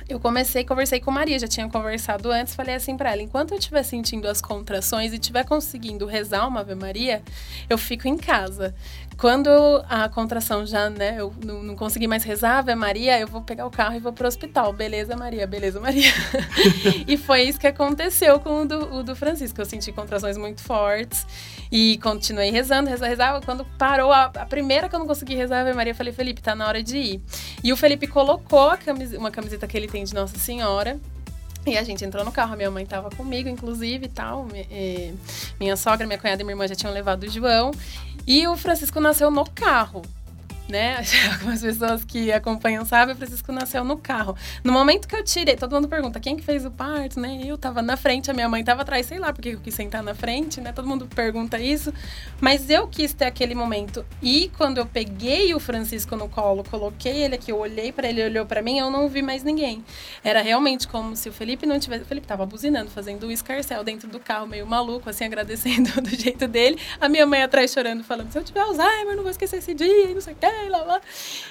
[0.08, 3.58] eu comecei, conversei com Maria, já tinha conversado antes, falei assim pra ela, enquanto eu
[3.58, 7.22] estiver sentindo as contrações e estiver conseguindo rezar uma Ave Maria,
[7.68, 8.74] eu fico em casa.
[9.18, 9.50] Quando
[9.88, 13.66] a contração já, né, eu não, não consegui mais rezar Ave Maria, eu vou pegar
[13.66, 14.72] o carro e vou pro hospital.
[14.72, 16.12] Beleza, Maria, beleza, Maria.
[17.04, 19.60] e foi isso que aconteceu com o do, o do Francisco.
[19.60, 21.26] Eu senti contrações muito fortes
[21.70, 23.40] e continuei rezando, rezando, rezava.
[23.40, 26.40] Quando parou a, a primeira que eu não consegui rezar Ave Maria, eu falei, Felipe,
[26.40, 27.22] tá na hora de ir.
[27.64, 28.70] E o Felipe colocou
[29.16, 30.96] uma camiseta que ele tem de Nossa Senhora.
[31.68, 34.46] E a gente entrou no carro, a minha mãe tava comigo, inclusive, e tal.
[35.60, 37.70] Minha sogra, minha cunhada e minha irmã já tinham levado o João.
[38.26, 40.02] E o Francisco nasceu no carro
[40.68, 41.02] né?
[41.32, 44.36] Algumas pessoas que acompanham sabem, o Francisco nasceu no carro.
[44.62, 47.40] No momento que eu tirei, todo mundo pergunta quem que fez o parto, né?
[47.44, 50.02] Eu tava na frente, a minha mãe tava atrás, sei lá porque eu quis sentar
[50.02, 50.72] na frente, né?
[50.72, 51.92] Todo mundo pergunta isso.
[52.40, 54.04] Mas eu quis ter aquele momento.
[54.22, 58.20] E quando eu peguei o Francisco no colo, coloquei ele aqui, eu olhei para ele,
[58.20, 59.84] ele olhou para mim, eu não vi mais ninguém.
[60.22, 62.02] Era realmente como se o Felipe não tivesse.
[62.02, 66.10] O Felipe tava buzinando, fazendo um escarcel dentro do carro, meio maluco, assim, agradecendo do
[66.10, 66.78] jeito dele.
[67.00, 70.14] A minha mãe atrás chorando, falando: se eu tiver Alzheimer, não vou esquecer esse dia,
[70.14, 71.00] não sei o que lá, lá.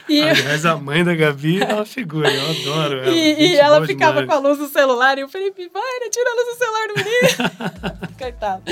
[0.07, 0.71] E Aliás, eu...
[0.71, 3.09] a mãe da Gabi é uma figura, eu adoro ela.
[3.09, 4.27] E, e ela ficava demais.
[4.27, 6.95] com a luz do celular e o Felipe, vai, tira a luz do celular do
[6.95, 8.07] menino.
[8.17, 8.63] Coitado.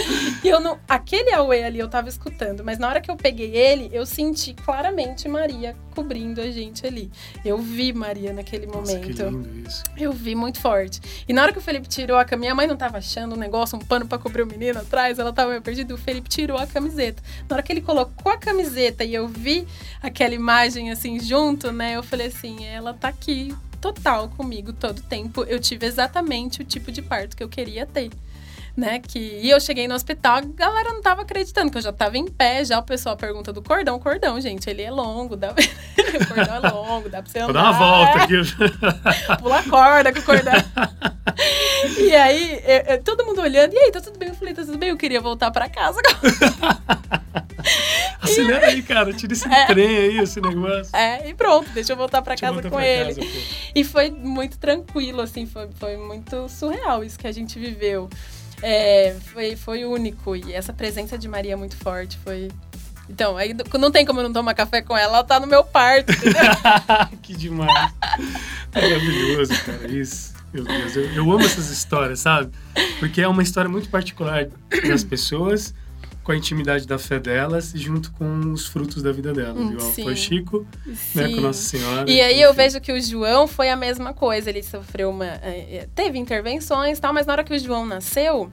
[0.44, 0.80] E eu não.
[0.88, 4.54] Aquele Aue ali eu tava escutando, mas na hora que eu peguei ele, eu senti
[4.54, 7.12] claramente Maria cobrindo a gente ali.
[7.44, 9.16] Eu vi Maria naquele Nossa, momento.
[9.16, 9.84] Que lindo isso.
[9.98, 11.00] Eu vi muito forte.
[11.28, 13.38] E na hora que o Felipe tirou a camiseta, minha mãe não tava achando um
[13.38, 15.94] negócio, um pano para cobrir o menino atrás, ela tava meio perdida.
[15.94, 17.24] O Felipe tirou a camiseta.
[17.48, 19.66] Na hora que ele colocou a camiseta e eu vi
[20.02, 21.96] aquela imagem assim junto, né?
[21.96, 25.44] Eu falei assim, ela tá aqui total comigo todo tempo.
[25.44, 28.10] Eu tive exatamente o tipo de parto que eu queria ter
[28.76, 29.00] né?
[29.00, 32.18] Que, e eu cheguei no hospital, a galera não tava acreditando, que eu já tava
[32.18, 33.98] em pé, já o pessoal pergunta do cordão.
[34.00, 35.52] Cordão, gente, ele é longo, dá...
[35.56, 37.46] o cordão é longo, dá pra você andar.
[37.46, 38.36] Vou dar uma volta aqui.
[39.42, 40.54] Pula corda com o cordão.
[41.98, 44.30] e aí, eu, eu, todo mundo olhando, e aí, tá tudo bem?
[44.30, 46.00] Eu falei, tá tudo bem, eu queria voltar pra casa.
[48.22, 50.96] Acelera aí, cara, tira esse é, trem aí, esse negócio.
[50.96, 53.16] É, e pronto, deixa eu voltar pra deixa casa com pra ele.
[53.16, 53.28] Casa,
[53.74, 58.10] e foi muito tranquilo, assim, foi, foi muito surreal isso que a gente viveu.
[58.62, 60.36] É, foi, foi único.
[60.36, 62.18] E essa presença de Maria é muito forte.
[62.24, 62.50] Foi.
[63.10, 65.64] Então, aí não tem como eu não tomar café com ela, ela tá no meu
[65.64, 66.12] parto,
[67.22, 67.94] que demais.
[68.74, 70.34] Maravilhoso, cara, isso.
[70.52, 72.52] Meu Deus, eu, eu amo essas histórias, sabe?
[72.98, 74.48] Porque é uma história muito particular
[74.88, 75.74] das pessoas
[76.26, 79.58] com a intimidade da fé delas e junto com os frutos da vida delas.
[79.58, 80.66] Hum, igual foi Chico,
[81.14, 82.10] né, com Nossa Senhora.
[82.10, 84.50] E aí eu vejo que o João foi a mesma coisa.
[84.50, 85.26] Ele sofreu uma.
[85.26, 88.52] É, é, teve intervenções e tal, mas na hora que o João nasceu,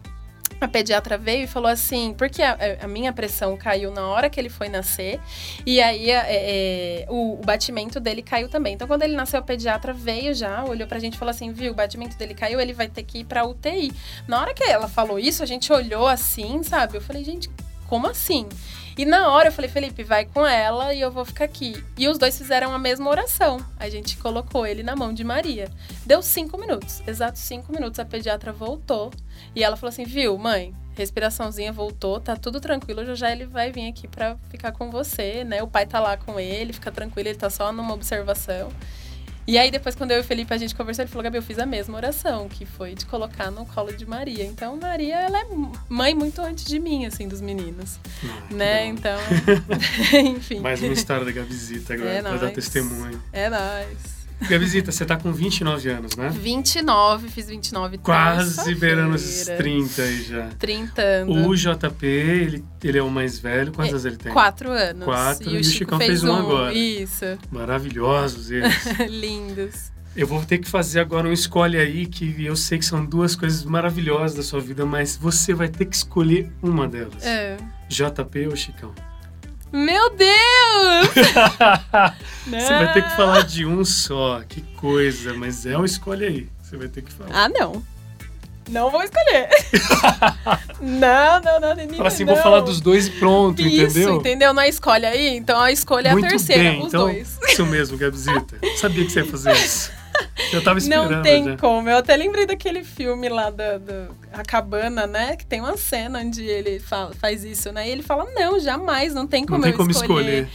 [0.64, 4.38] a pediatra veio e falou assim, porque a, a, minha pressão caiu na hora que
[4.38, 5.20] ele foi nascer,
[5.66, 8.75] e aí é, é, o, o, batimento dele caiu também.
[8.75, 11.72] Então, quando ele nasceu, a pediatra veio já, olhou pra gente e falou assim: viu,
[11.72, 13.92] o batimento dele caiu, ele vai ter que ir pra UTI.
[14.27, 16.96] Na hora que ela falou isso, a gente olhou assim, sabe?
[16.96, 17.51] Eu falei, gente,
[17.88, 18.48] como assim?
[18.96, 21.83] E na hora eu falei, Felipe, vai com ela e eu vou ficar aqui.
[21.96, 23.64] E os dois fizeram a mesma oração.
[23.78, 25.70] A gente colocou ele na mão de Maria.
[26.05, 27.98] Deu cinco minutos, exatos cinco minutos.
[27.98, 29.11] A pediatra voltou
[29.55, 33.72] e ela falou assim: viu, mãe, respiraçãozinha voltou, tá tudo tranquilo, já já ele vai
[33.72, 35.62] vir aqui para ficar com você, né?
[35.62, 38.70] O pai tá lá com ele, fica tranquilo, ele tá só numa observação.
[39.46, 41.42] E aí, depois, quando eu e o Felipe a gente conversou, ele falou: Gabi, eu
[41.42, 44.44] fiz a mesma oração, que foi de colocar no colo de Maria.
[44.44, 45.46] Então, Maria, ela é
[45.88, 47.98] mãe muito antes de mim, assim, dos meninos.
[48.24, 48.87] Ah, né?
[48.87, 49.18] Então,
[50.14, 50.61] enfim.
[50.61, 53.20] Mais uma história da Gabizita agora, é pra dar testemunho.
[53.33, 54.21] É nóis.
[54.48, 56.28] Gabizita, você tá com 29 anos, né?
[56.31, 60.48] 29, fiz 29 Quase beirando esses 30 aí já.
[60.59, 61.46] 30 anos.
[61.46, 63.72] O JP, ele, ele é o mais velho.
[63.72, 64.33] Quantos é, anos ele tem?
[64.33, 65.05] Quatro anos.
[65.05, 66.74] Quatro, e, e o Chicão fez, fez um, um agora.
[66.74, 67.24] Isso.
[67.50, 68.85] Maravilhosos eles.
[69.09, 69.92] Lindos.
[70.14, 73.35] Eu vou ter que fazer agora um escolhe aí, que eu sei que são duas
[73.35, 77.24] coisas maravilhosas da sua vida, mas você vai ter que escolher uma delas.
[77.24, 77.57] É.
[77.88, 78.92] JP ou Chicão?
[79.72, 81.08] Meu Deus!
[82.44, 84.42] Você vai ter que falar de um só.
[84.48, 86.48] Que coisa, mas é uma escolha aí.
[86.62, 87.30] Você vai ter que falar.
[87.32, 87.82] Ah, não.
[88.68, 89.48] Não vou escolher.
[90.80, 92.35] não, não, não, menina, Fala assim, não.
[92.35, 94.16] vou falar dos dois e pronto, isso, entendeu?
[94.16, 94.54] entendeu?
[94.54, 97.38] Não é escolhe aí, então a escolha é Muito a terceira, bem, os então, dois.
[97.48, 98.56] Isso mesmo, Gabzita.
[98.76, 99.90] Sabia que você ia fazer isso.
[100.52, 101.11] Eu tava esperando.
[101.11, 101.56] Não tem já.
[101.56, 101.88] como.
[101.88, 103.80] Eu até lembrei daquele filme lá da,
[104.32, 105.37] A Cabana, né?
[105.37, 107.88] Que tem uma cena onde ele fala, faz isso, né?
[107.88, 110.44] E ele fala: Não, jamais, não tem como não tem eu como escolher.
[110.44, 110.48] escolher.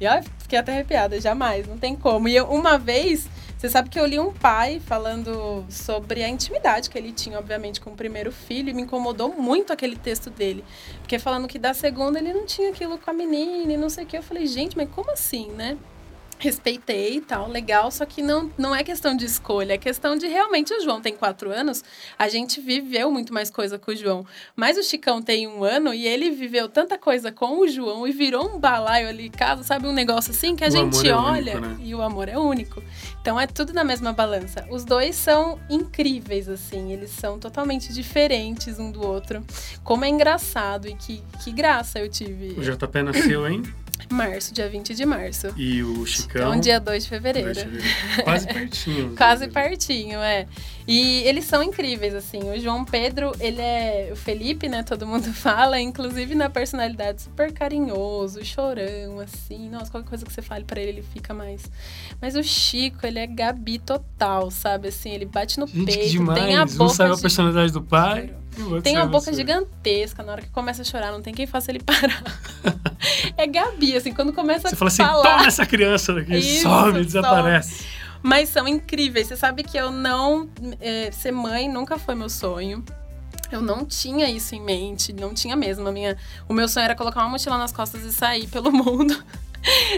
[0.00, 2.26] E ó, fiquei até arrepiada, jamais, não tem como.
[2.26, 3.28] E eu, uma vez,
[3.58, 7.78] você sabe que eu li um pai falando sobre a intimidade que ele tinha, obviamente,
[7.78, 10.64] com o primeiro filho, e me incomodou muito aquele texto dele.
[11.02, 14.04] Porque falando que da segunda ele não tinha aquilo com a menina e não sei
[14.04, 14.16] o que.
[14.16, 15.76] Eu falei, gente, mas como assim, né?
[16.40, 20.26] Respeitei e tal, legal, só que não, não é questão de escolha, é questão de
[20.26, 21.84] realmente o João tem quatro anos,
[22.18, 24.26] a gente viveu muito mais coisa com o João.
[24.56, 28.12] Mas o Chicão tem um ano e ele viveu tanta coisa com o João e
[28.12, 29.86] virou um balaio ali em casa, sabe?
[29.86, 31.76] Um negócio assim que a o gente é olha único, né?
[31.84, 32.82] e o amor é único.
[33.20, 34.66] Então é tudo na mesma balança.
[34.70, 39.44] Os dois são incríveis, assim, eles são totalmente diferentes um do outro.
[39.84, 42.58] Como é engraçado e que, que graça eu tive.
[42.58, 43.62] O JP nasceu em
[44.10, 45.48] Março, dia 20 de março.
[45.56, 46.48] E o Chicão?
[46.50, 47.52] Então, dia 2 de fevereiro.
[47.54, 48.24] 2 de fevereiro.
[48.24, 49.16] Quase pertinho.
[49.16, 50.46] Quase pertinho, é.
[50.88, 52.38] E eles são incríveis, assim.
[52.50, 54.08] O João Pedro, ele é.
[54.12, 54.82] O Felipe, né?
[54.82, 59.68] Todo mundo fala, inclusive na personalidade super carinhoso, chorão, assim.
[59.68, 61.62] Nossa, qualquer coisa que você fale pra ele, ele fica mais.
[62.20, 64.88] Mas o Chico, ele é Gabi total, sabe?
[64.88, 66.40] Assim, ele bate no Gente, peito, demais.
[66.42, 66.84] tem a boca.
[66.84, 68.34] Um sabe a de- personalidade do pai.
[68.82, 69.34] Tem uma boca você.
[69.34, 72.22] gigantesca, na hora que começa a chorar, não tem quem faça ele parar.
[73.36, 75.22] é Gabi, assim, quando começa Você a fala assim, falar.
[75.36, 77.04] toma essa criança daqui, Isso, some, some.
[77.04, 77.84] desaparece.
[78.22, 79.28] Mas são incríveis.
[79.28, 80.48] Você sabe que eu não.
[80.80, 82.84] é, ser mãe nunca foi meu sonho.
[83.50, 85.88] Eu não tinha isso em mente, não tinha mesmo.
[85.88, 86.16] A minha,
[86.48, 89.16] o meu sonho era colocar uma mochila nas costas e sair pelo mundo.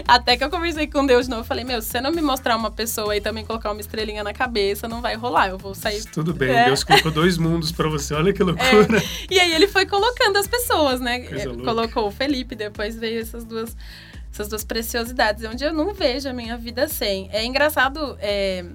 [0.07, 1.41] Até que eu conversei com Deus de novo.
[1.41, 4.23] Eu falei, meu, se você não me mostrar uma pessoa e também colocar uma estrelinha
[4.23, 5.49] na cabeça, não vai rolar.
[5.49, 6.65] Eu vou sair Tudo bem, É.
[6.65, 9.01] Deus colocou dois mundos pra você, olha que loucura.
[9.29, 11.27] E aí ele foi colocando as pessoas, né?
[11.45, 11.63] Louca.
[11.63, 13.75] Colocou o Felipe, depois veio essas duas,
[14.31, 17.29] essas duas preciosidades, onde eu não vejo a minha vida sem.
[17.31, 18.17] É engraçado.
[18.19, 18.65] é,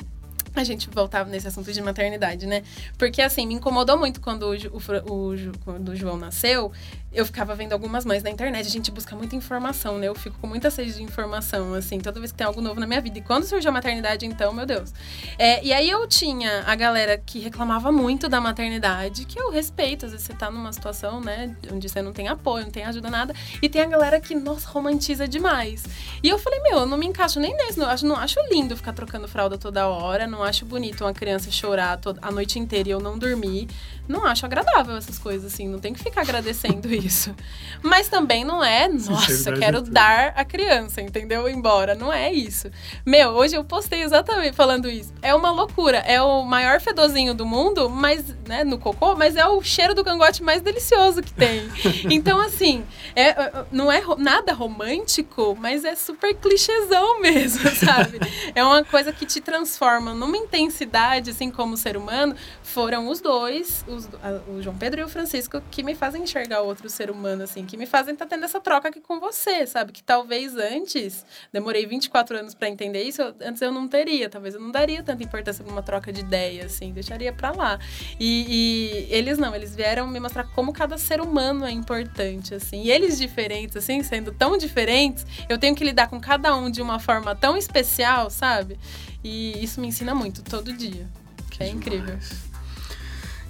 [0.55, 2.63] A gente voltar nesse assunto de maternidade, né?
[2.97, 5.35] Porque, assim, me incomodou muito quando o, o o
[5.65, 6.73] quando o João nasceu.
[7.11, 8.67] Eu ficava vendo algumas mães na internet.
[8.67, 10.09] A gente busca muita informação, né?
[10.09, 12.87] Eu fico com muita sede de informação, assim, toda vez que tem algo novo na
[12.87, 13.19] minha vida.
[13.19, 14.93] E quando surgiu a maternidade, então, meu Deus.
[15.39, 20.05] É, e aí eu tinha a galera que reclamava muito da maternidade, que eu respeito.
[20.05, 23.09] Às vezes você tá numa situação, né, onde você não tem apoio, não tem ajuda,
[23.09, 23.35] nada.
[23.63, 25.85] E tem a galera que, nossa, romantiza demais.
[26.23, 27.79] E eu falei, meu, eu não me encaixo nem nesse.
[27.79, 30.27] Não acho, não acho lindo ficar trocando fralda toda hora.
[30.27, 33.69] Não acho bonito uma criança chorar a noite inteira e eu não dormir.
[34.09, 35.69] Não acho agradável essas coisas, assim.
[35.69, 37.35] Não tem que ficar agradecendo isso.
[37.83, 41.49] Mas também não é, nossa, quero dar a criança, entendeu?
[41.49, 41.95] Embora.
[41.95, 42.71] Não é isso.
[43.05, 45.13] Meu, hoje eu postei exatamente falando isso.
[45.23, 45.99] É uma loucura.
[45.99, 50.03] É o maior fedozinho do mundo, mas, né, no cocô, mas é o cheiro do
[50.03, 51.69] cangote mais delicioso que tem.
[52.11, 58.19] Então, assim, é, é, não é nada romântico, mas é super clichêzão mesmo, sabe?
[58.55, 62.35] É uma coisa que te transforma numa intensidade, assim, como ser humano.
[62.63, 66.61] Foram os dois, os- a- o João Pedro e o Francisco, que me fazem enxergar
[66.61, 69.93] outro ser humano, assim, que me fazem estar tendo essa troca aqui com você, sabe?
[69.93, 74.55] Que talvez antes, demorei 24 anos pra entender isso, eu- antes eu não teria, talvez
[74.55, 77.79] eu não daria tanta importância pra uma troca de ideia, assim, deixaria pra lá.
[78.21, 82.83] E, e eles não, eles vieram me mostrar como cada ser humano é importante, assim.
[82.83, 86.81] E eles diferentes, assim, sendo tão diferentes, eu tenho que lidar com cada um de
[86.83, 88.79] uma forma tão especial, sabe?
[89.25, 91.07] E isso me ensina muito, todo dia.
[91.51, 92.17] Que é incrível.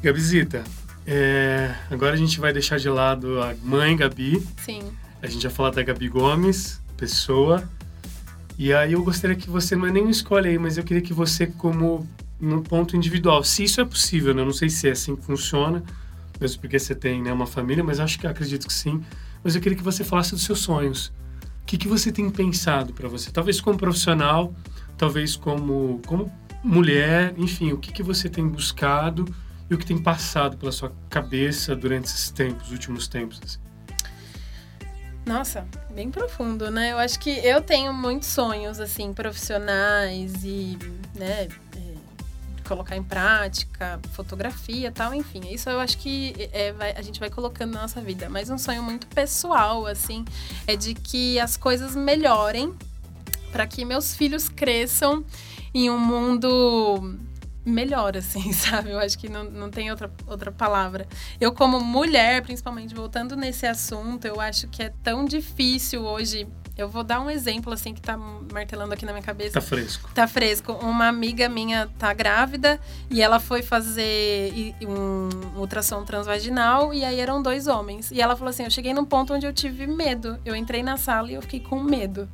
[0.01, 0.63] Gabizita,
[1.05, 4.93] é, agora a gente vai deixar de lado a mãe Gabi, Sim.
[5.21, 7.69] a gente vai falar da Gabi Gomes, pessoa.
[8.57, 11.13] E aí eu gostaria que você, não é nem escolhe aí, mas eu queria que
[11.13, 12.09] você, como
[12.41, 14.43] no ponto individual, se isso é possível, né?
[14.43, 15.83] Eu não sei se é assim que funciona,
[16.41, 19.03] mesmo porque você tem né, uma família, mas acho que acredito que sim.
[19.43, 21.07] Mas eu queria que você falasse dos seus sonhos.
[21.63, 23.33] O que, que você tem pensado para você?
[23.33, 24.55] Talvez como profissional,
[24.97, 26.33] talvez como, como
[26.63, 29.25] mulher, enfim, o que, que você tem buscado
[29.71, 33.41] e o que tem passado pela sua cabeça durante esses tempos, últimos tempos.
[33.45, 33.59] assim?
[35.27, 36.93] Nossa, bem profundo, né?
[36.93, 40.79] Eu acho que eu tenho muitos sonhos, assim, profissionais e,
[41.15, 41.95] né, é,
[42.67, 45.41] colocar em prática, fotografia tal, enfim.
[45.53, 48.29] Isso eu acho que é, vai- a gente vai colocando na nossa vida.
[48.31, 50.25] Mas um sonho muito pessoal, assim,
[50.67, 52.75] é de que as coisas melhorem
[53.53, 55.25] para que meus filhos cresçam
[55.75, 57.19] em um mundo
[57.69, 58.91] melhor, assim, sabe?
[58.91, 61.07] Eu acho que não, não tem outra, outra palavra.
[61.41, 66.47] Eu, como mulher, principalmente voltando nesse assunto, eu acho que é tão difícil hoje.
[66.77, 69.55] Eu vou dar um exemplo, assim, que tá martelando aqui na minha cabeça.
[69.55, 70.11] Tá fresco.
[70.15, 70.73] Tá fresco.
[70.75, 77.43] Uma amiga minha tá grávida e ela foi fazer um ultrassom transvaginal e aí eram
[77.43, 78.13] dois homens.
[78.13, 80.39] E ela falou assim: Eu cheguei num ponto onde eu tive medo.
[80.45, 82.29] Eu entrei na sala e eu fiquei com medo.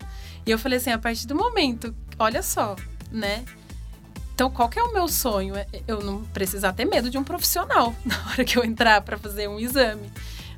[0.46, 2.76] E eu falei assim: a partir do momento, olha só,
[3.10, 3.44] né?
[4.34, 5.54] Então, qual que é o meu sonho?
[5.54, 9.16] É eu não precisar ter medo de um profissional na hora que eu entrar para
[9.16, 10.12] fazer um exame,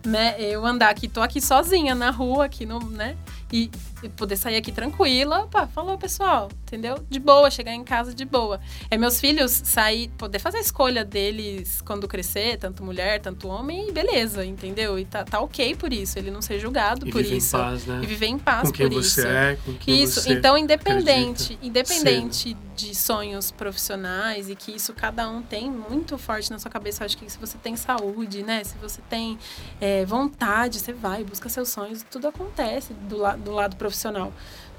[0.04, 0.34] né?
[0.40, 3.16] Eu andar aqui, tô aqui sozinha na rua, aqui no, né?
[3.52, 3.70] E,
[4.02, 7.04] e poder sair aqui tranquila, opa, falou pessoal, entendeu?
[7.08, 8.60] De boa, chegar em casa de boa.
[8.90, 13.88] É meus filhos sair, poder fazer a escolha deles quando crescer, tanto mulher, tanto homem,
[13.88, 14.98] e beleza, entendeu?
[14.98, 17.56] E tá, tá ok por isso, ele não ser julgado E por viver isso.
[17.56, 18.00] em paz, né?
[18.02, 19.26] E viver em paz com quem por você isso.
[19.26, 24.92] é, com quem Isso, você então independente, acredita independente de sonhos profissionais e que isso
[24.92, 28.42] cada um tem muito forte na sua cabeça, eu acho que se você tem saúde,
[28.42, 29.38] né, se você tem
[29.80, 33.85] é, vontade, você vai, busca seus sonhos, tudo acontece do, la do lado profissional.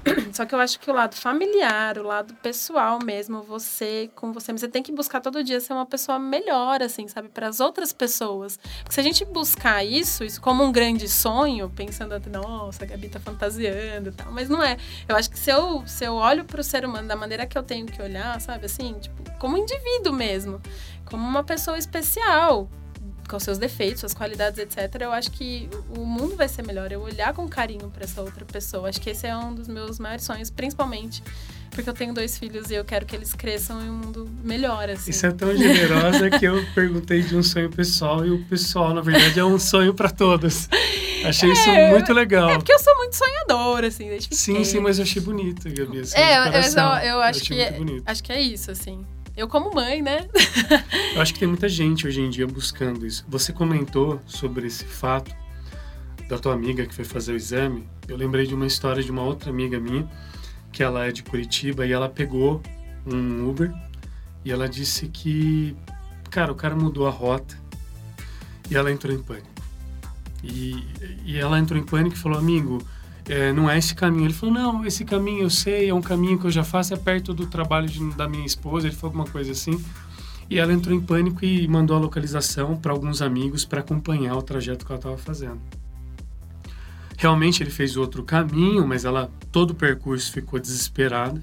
[0.32, 4.52] Só que eu acho que o lado familiar, o lado pessoal mesmo, você com você,
[4.52, 7.92] você tem que buscar todo dia ser uma pessoa melhor, assim, sabe, para as outras
[7.92, 8.58] pessoas.
[8.78, 13.08] Porque se a gente buscar isso, isso como um grande sonho, pensando nossa, a Gabi
[13.08, 14.76] tá fantasiando e tal, mas não é.
[15.08, 17.56] Eu acho que se eu, se eu olho para o ser humano da maneira que
[17.56, 20.60] eu tenho que olhar, sabe, assim, tipo, como indivíduo mesmo,
[21.04, 22.68] como uma pessoa especial,
[23.28, 26.90] com seus defeitos, suas qualidades, etc., eu acho que o mundo vai ser melhor.
[26.90, 28.88] Eu olhar com carinho para essa outra pessoa.
[28.88, 31.22] Acho que esse é um dos meus maiores sonhos, principalmente
[31.70, 34.88] porque eu tenho dois filhos e eu quero que eles cresçam em um mundo melhor,
[34.88, 35.10] assim.
[35.10, 39.00] Isso é tão generosa que eu perguntei de um sonho pessoal e o pessoal, na
[39.00, 40.68] verdade, é um sonho para todos.
[41.24, 42.50] Achei é, isso muito legal.
[42.50, 46.00] É porque eu sou muito sonhadora, assim, desde Sim, sim, mas eu achei bonito, Gabi.
[46.00, 49.04] Assim, é, eu, eu, eu, acho que é, acho que é isso, assim.
[49.38, 50.28] Eu como mãe, né?
[51.14, 53.24] eu acho que tem muita gente hoje em dia buscando isso.
[53.28, 55.32] Você comentou sobre esse fato
[56.28, 57.88] da tua amiga que foi fazer o exame.
[58.08, 60.10] Eu lembrei de uma história de uma outra amiga minha,
[60.72, 62.60] que ela é de Curitiba e ela pegou
[63.06, 63.72] um Uber
[64.44, 65.76] e ela disse que,
[66.30, 67.56] cara, o cara mudou a rota
[68.68, 69.46] e ela entrou em pânico.
[70.42, 70.84] E,
[71.24, 72.84] e ela entrou em pânico e falou, amigo,
[73.28, 74.26] é, não é esse caminho.
[74.26, 76.96] Ele falou, não, esse caminho eu sei, é um caminho que eu já faço, é
[76.96, 78.86] perto do trabalho de, da minha esposa.
[78.86, 79.82] Ele falou alguma coisa assim.
[80.48, 84.40] E ela entrou em pânico e mandou a localização para alguns amigos para acompanhar o
[84.40, 85.60] trajeto que ela estava fazendo.
[87.18, 91.42] Realmente ele fez outro caminho, mas ela todo o percurso ficou desesperada.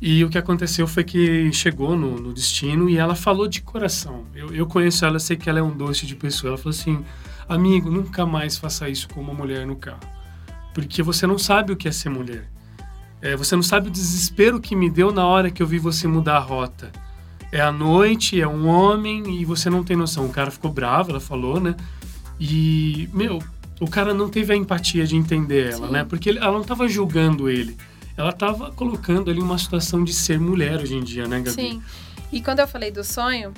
[0.00, 4.24] E o que aconteceu foi que chegou no, no destino e ela falou de coração.
[4.34, 6.50] Eu, eu conheço ela, sei que ela é um doce de pessoa.
[6.50, 7.04] Ela falou assim:
[7.48, 10.19] amigo, nunca mais faça isso com uma mulher no carro
[10.74, 12.48] porque você não sabe o que é ser mulher.
[13.22, 16.08] É, você não sabe o desespero que me deu na hora que eu vi você
[16.08, 16.90] mudar a rota.
[17.52, 20.26] É a noite, é um homem e você não tem noção.
[20.26, 21.74] O cara ficou bravo, ela falou, né?
[22.38, 23.42] E, meu,
[23.80, 25.92] o cara não teve a empatia de entender ela, Sim.
[25.92, 26.04] né?
[26.04, 27.76] Porque ela não estava julgando ele.
[28.16, 31.50] Ela estava colocando ali uma situação de ser mulher hoje em dia, né, Gabi?
[31.50, 31.82] Sim.
[32.32, 33.52] E quando eu falei do sonho,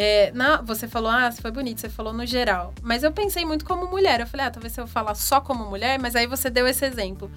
[0.00, 2.72] é, na, você falou, ah, foi bonito, você falou no geral.
[2.80, 4.20] Mas eu pensei muito como mulher.
[4.20, 6.86] Eu falei, ah, talvez se eu falar só como mulher, mas aí você deu esse
[6.86, 7.28] exemplo.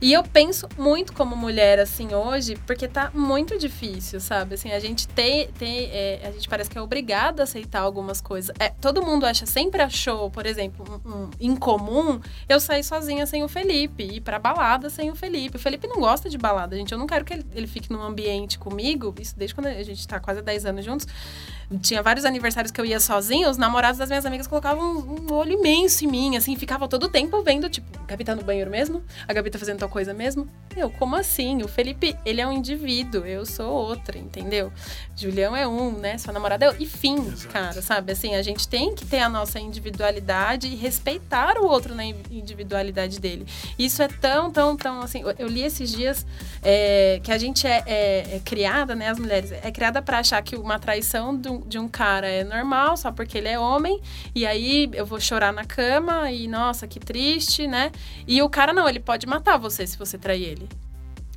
[0.00, 4.54] E eu penso muito como mulher, assim, hoje, porque tá muito difícil, sabe?
[4.54, 5.46] Assim, a gente tem.
[5.52, 8.52] tem é, a gente parece que é obrigado a aceitar algumas coisas.
[8.58, 13.44] É, todo mundo acha, sempre achou, por exemplo, um, um, incomum eu sair sozinha sem
[13.44, 15.56] o Felipe, ir pra balada sem o Felipe.
[15.56, 16.90] O Felipe não gosta de balada, gente.
[16.90, 20.08] Eu não quero que ele, ele fique num ambiente comigo, isso desde quando a gente
[20.08, 21.06] tá quase 10 anos juntos
[21.78, 25.34] tinha vários aniversários que eu ia sozinha, os namorados das minhas amigas colocavam um, um
[25.34, 28.42] olho imenso em mim, assim, ficava todo o tempo vendo, tipo, a Gabi tá no
[28.42, 29.02] banheiro mesmo?
[29.26, 30.48] A Gabi tá fazendo tal coisa mesmo?
[30.76, 31.62] Eu, como assim?
[31.62, 34.72] O Felipe, ele é um indivíduo, eu sou outra, entendeu?
[35.16, 36.16] Julião é um, né?
[36.18, 36.76] Sua namorada é.
[36.78, 37.48] E fim, Exato.
[37.48, 38.12] cara, sabe?
[38.12, 43.20] Assim, a gente tem que ter a nossa individualidade e respeitar o outro na individualidade
[43.20, 43.46] dele.
[43.78, 45.22] Isso é tão, tão, tão, assim.
[45.38, 46.26] Eu li esses dias
[46.62, 49.08] é, que a gente é, é, é, criada, né?
[49.08, 52.96] As mulheres, é criada para achar que uma traição do, de um cara é normal
[52.96, 54.00] só porque ele é homem,
[54.34, 57.90] e aí eu vou chorar na cama e nossa, que triste, né?
[58.26, 60.68] E o cara não, ele pode matar você se você trair ele.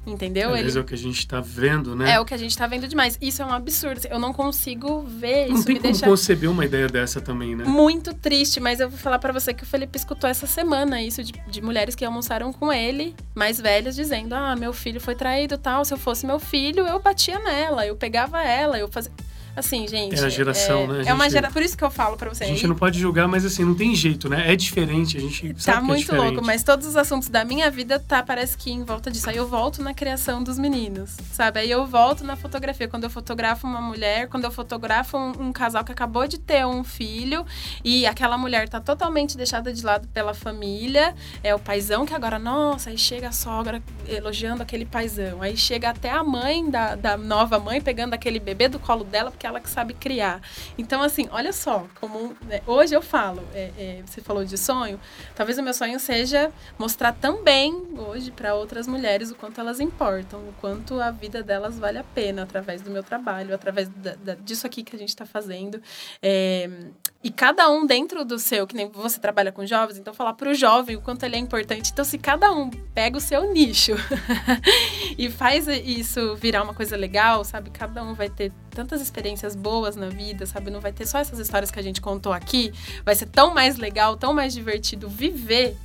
[0.06, 0.54] Entendeu?
[0.54, 2.12] Às vezes é o que a gente está vendo, né?
[2.12, 3.18] É o que a gente está vendo demais.
[3.20, 4.06] Isso é um absurdo.
[4.08, 5.58] Eu não consigo ver não isso.
[5.58, 6.06] Não tem como deixa...
[6.06, 7.64] conceber uma ideia dessa também, né?
[7.66, 11.24] Muito triste, mas eu vou falar para você que o Felipe escutou essa semana isso
[11.24, 15.58] de, de, mulheres que almoçaram com ele, mais velhas, dizendo: Ah, meu filho foi traído
[15.58, 15.84] tal.
[15.84, 19.12] Se eu fosse meu filho, eu batia nela, eu pegava ela, eu fazia.
[19.56, 20.16] Assim, gente.
[20.16, 20.94] É a geração, é, né?
[20.94, 21.54] A é gente, uma geração.
[21.54, 22.44] Por isso que eu falo pra você.
[22.44, 24.52] A gente não pode julgar, mas assim, não tem jeito, né?
[24.52, 27.46] É diferente, a gente tá sabe Tá muito é louco, mas todos os assuntos da
[27.46, 29.30] minha vida tá, parece que em volta disso.
[29.30, 31.60] Aí eu volto na criação dos meninos, sabe?
[31.60, 32.88] Aí eu volto na fotografia.
[32.88, 36.66] Quando eu fotografo uma mulher, quando eu fotografo um, um casal que acabou de ter
[36.66, 37.46] um filho
[37.84, 41.16] e aquela mulher tá totalmente deixada de lado pela família.
[41.44, 45.42] É o paizão que agora, nossa, aí chega a sogra elogiando aquele paizão.
[45.42, 49.32] Aí chega até a mãe da, da nova mãe pegando aquele bebê do colo dela,
[49.32, 50.42] porque ela que sabe criar criar.
[50.78, 55.00] Então, assim, olha só, como né, hoje eu falo, é, é, você falou de sonho,
[55.36, 60.40] talvez o meu sonho seja mostrar também hoje para outras mulheres o quanto elas importam,
[60.40, 64.36] o quanto a vida delas vale a pena através do meu trabalho, através da, da,
[64.36, 65.82] disso aqui que a gente está fazendo.
[66.22, 66.70] É,
[67.26, 70.48] e cada um dentro do seu, que nem você trabalha com jovens, então falar para
[70.48, 71.90] o jovem o quanto ele é importante.
[71.92, 73.94] Então, se cada um pega o seu nicho
[75.18, 77.72] e faz isso virar uma coisa legal, sabe?
[77.72, 80.70] Cada um vai ter tantas experiências boas na vida, sabe?
[80.70, 82.72] Não vai ter só essas histórias que a gente contou aqui.
[83.04, 85.76] Vai ser tão mais legal, tão mais divertido viver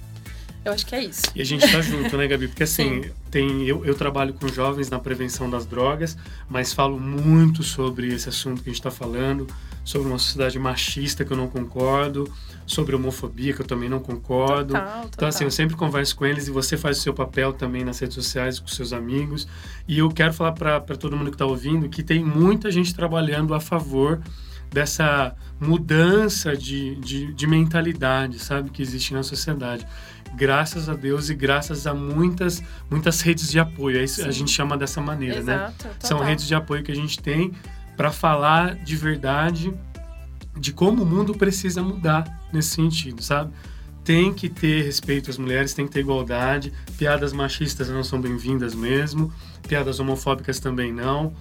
[0.63, 1.23] Eu acho que é isso.
[1.35, 2.49] E a gente tá junto, né, Gabi?
[2.49, 6.19] Porque assim, tem, eu, eu trabalho com jovens na prevenção das drogas,
[6.51, 9.47] mas falo muito sobre esse assunto que a gente está falando,
[9.91, 12.31] sobre uma sociedade machista que eu não concordo,
[12.65, 14.75] sobre homofobia que eu também não concordo.
[14.75, 15.11] Total, total.
[15.13, 17.99] Então, assim, eu sempre converso com eles e você faz o seu papel também nas
[17.99, 19.49] redes sociais com seus amigos.
[19.89, 23.53] E eu quero falar para todo mundo que está ouvindo que tem muita gente trabalhando
[23.53, 24.21] a favor
[24.73, 29.85] dessa mudança de, de, de mentalidade, sabe, que existe na sociedade
[30.37, 33.99] graças a Deus e graças a muitas muitas redes de apoio.
[33.99, 35.55] É isso, a gente chama dessa maneira, né?
[35.55, 36.29] Exato, São total.
[36.29, 37.53] redes de apoio que a gente tem
[37.97, 39.75] para falar de verdade
[40.57, 43.53] de como o mundo precisa mudar nesse sentido, sabe?
[44.05, 46.73] Tem que ter respeito às mulheres, tem que ter igualdade.
[46.97, 49.33] Piadas machistas não são bem-vindas mesmo.
[49.69, 51.33] Piadas homofóbicas também não.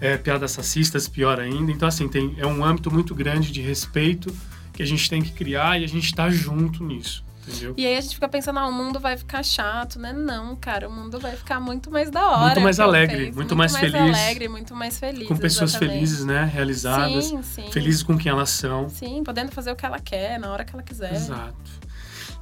[0.00, 1.72] É, piadas racistas, pior ainda.
[1.72, 4.34] Então, assim, tem, é um âmbito muito grande de respeito
[4.72, 7.24] que a gente tem que criar e a gente está junto nisso.
[7.48, 7.74] Entendeu?
[7.76, 10.12] E aí a gente fica pensando, ah, o mundo vai ficar chato, né?
[10.12, 12.44] Não, cara, o mundo vai ficar muito mais da hora.
[12.46, 13.36] Muito mais alegre, penso.
[13.36, 13.94] muito mais feliz.
[13.94, 15.26] alegre, muito mais feliz.
[15.28, 15.94] Com pessoas exatamente.
[15.94, 16.44] felizes, né?
[16.52, 17.24] Realizadas.
[17.24, 17.70] Sim, sim.
[17.72, 18.88] Felizes com quem elas são.
[18.88, 21.14] Sim, podendo fazer o que ela quer, na hora que ela quiser.
[21.14, 21.54] Exato.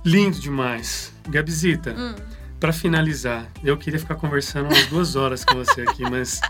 [0.05, 1.13] Lindo demais.
[1.29, 2.15] Gabizita, Hum.
[2.61, 6.41] para finalizar, eu queria ficar conversando umas duas horas com você aqui, mas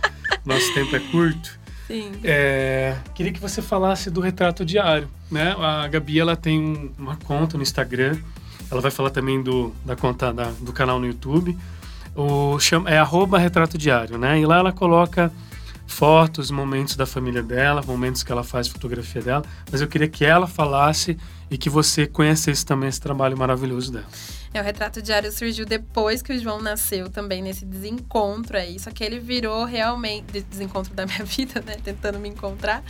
[0.44, 1.58] nosso tempo é curto.
[1.86, 2.12] Sim.
[2.24, 5.54] É, queria que você falasse do retrato diário, né?
[5.58, 8.18] A Gabi ela tem um- uma conta no Instagram.
[8.70, 11.56] Ela vai falar também do, da conta da- do canal no YouTube.
[12.14, 14.40] O chama, é arroba retrato diário, né?
[14.40, 15.30] E lá ela coloca
[15.86, 19.44] fotos, momentos da família dela, momentos que ela faz fotografia dela.
[19.70, 21.16] Mas eu queria que ela falasse
[21.50, 24.06] e que você conhecesse também esse trabalho maravilhoso dela.
[24.52, 28.80] É, o retrato diário surgiu depois que o João nasceu também, nesse desencontro aí.
[28.80, 30.24] Só que ele virou realmente.
[30.32, 31.76] de- Desencontro da minha vida, né?
[31.84, 32.82] Tentando me encontrar.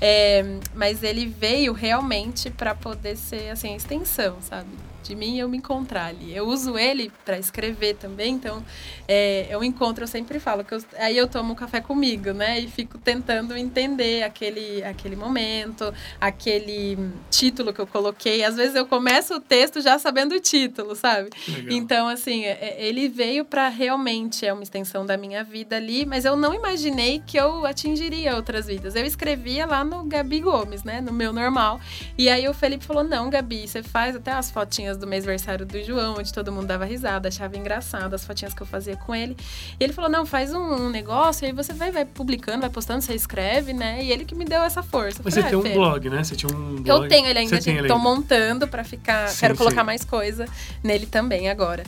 [0.00, 4.68] É, mas ele veio realmente para poder ser, assim, a extensão, sabe?
[5.02, 6.34] De mim eu me encontrar ali.
[6.34, 8.62] Eu uso ele para escrever também, então
[9.08, 10.64] é, é um encontro, eu sempre falo.
[10.64, 12.58] que eu- aí eu tomo um café comigo, né?
[12.60, 16.98] E fico tentando entender aquele, aquele momento, aquele
[17.30, 18.44] título que eu coloquei.
[18.44, 21.30] Às vezes eu começo o texto já sabendo o título, sabe?
[21.48, 21.72] Legal.
[21.76, 26.04] Então, assim, é- é- ele veio para realmente é uma extensão da minha vida ali,
[26.06, 28.94] mas eu não imaginei que eu atingiria outras vidas.
[28.94, 31.80] Eu escrevia lá no Gabi Gomes, né, no meu normal.
[32.18, 35.82] E aí o Felipe falou: "Não, Gabi, você faz até as fotinhas do mêsversário do
[35.82, 39.36] João, onde todo mundo dava risada, achava engraçado as fotinhas que eu fazia com ele".
[39.78, 43.02] E ele falou: "Não, faz um, um negócio, aí você vai vai publicando, vai postando,
[43.02, 45.20] você escreve, né?" E ele que me deu essa força.
[45.24, 46.24] Mas Eu você falei, tem "Ah, um blog, né?
[46.24, 47.02] Você tinha um blog.
[47.04, 47.78] eu tenho ele ainda, gente.
[47.78, 49.28] ele Tô montando pra ficar.
[49.28, 49.86] Sim, quero colocar sim.
[49.86, 50.46] mais coisa
[50.82, 51.82] nele também agora.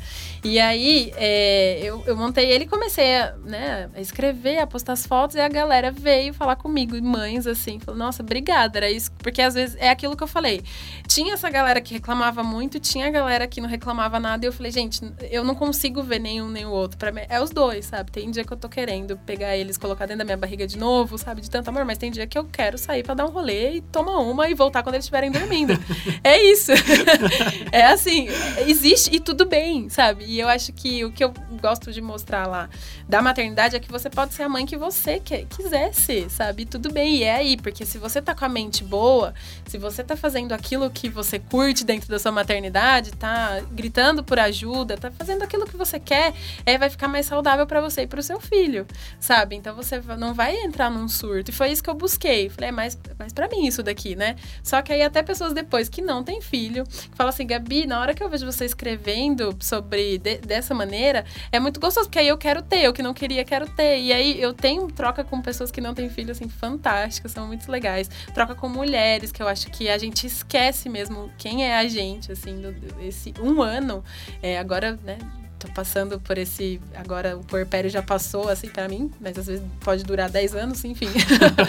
[0.45, 4.95] E aí, é, eu, eu montei ele e comecei a, né, a escrever, a postar
[4.95, 8.91] as fotos, e a galera veio falar comigo, e mães, assim, falou, nossa, obrigada, era
[8.91, 9.13] isso.
[9.19, 10.63] Porque às vezes é aquilo que eu falei.
[11.07, 14.53] Tinha essa galera que reclamava muito, tinha a galera que não reclamava nada, e eu
[14.53, 16.99] falei, gente, eu não consigo ver nenhum nem o outro.
[16.99, 18.11] Pra mim, é os dois, sabe?
[18.11, 21.17] Tem dia que eu tô querendo pegar eles, colocar dentro da minha barriga de novo,
[21.17, 21.41] sabe?
[21.41, 23.81] De tanto amor, mas tem dia que eu quero sair pra dar um rolê e
[23.81, 25.73] tomar uma e voltar quando eles estiverem dormindo.
[26.23, 26.71] é isso.
[27.73, 28.29] é assim,
[28.67, 30.27] existe e tudo bem, sabe?
[30.27, 31.33] E eu acho que o que eu
[31.63, 32.69] gosto de mostrar lá
[33.09, 36.65] da maternidade é que você pode ser a mãe que você quer, quiser ser, sabe?
[36.65, 39.33] E tudo bem, e é aí, porque se você tá com a mente boa,
[39.67, 42.82] se você tá fazendo aquilo que você curte dentro da sua maternidade,
[43.19, 46.35] tá gritando por ajuda, tá fazendo aquilo que você quer,
[46.67, 48.87] é, vai ficar mais saudável para você e pro seu filho,
[49.21, 49.57] sabe?
[49.57, 51.51] Então você não vai entrar num surto.
[51.51, 52.49] E foi isso que eu busquei.
[52.49, 54.37] Falei, é mais, mais para mim isso daqui, né?
[54.63, 58.15] Só que aí até pessoas depois que não têm filho, falam assim, Gabi, na hora
[58.15, 62.39] que eu vejo você escrevendo sobre de- dessa maneira, é muito gostoso, porque aí eu
[62.39, 63.99] quero ter, eu que não queria, quero ter.
[64.01, 67.71] E aí eu tenho troca com pessoas que não têm filho, assim, fantásticas, são muito
[67.71, 68.09] legais.
[68.35, 72.33] Troca com mulheres, que eu acho que a gente esquece mesmo quem é a gente,
[72.33, 74.05] assim, do, esse um ano.
[74.43, 75.19] É, agora, né?
[75.59, 76.81] Tô passando por esse.
[76.95, 80.85] Agora o puerpério já passou, assim, pra mim, mas às vezes pode durar 10 anos,
[80.85, 81.09] enfim.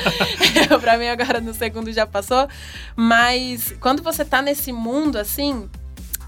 [0.81, 2.47] pra mim, agora no segundo já passou.
[2.95, 5.69] Mas quando você tá nesse mundo, assim,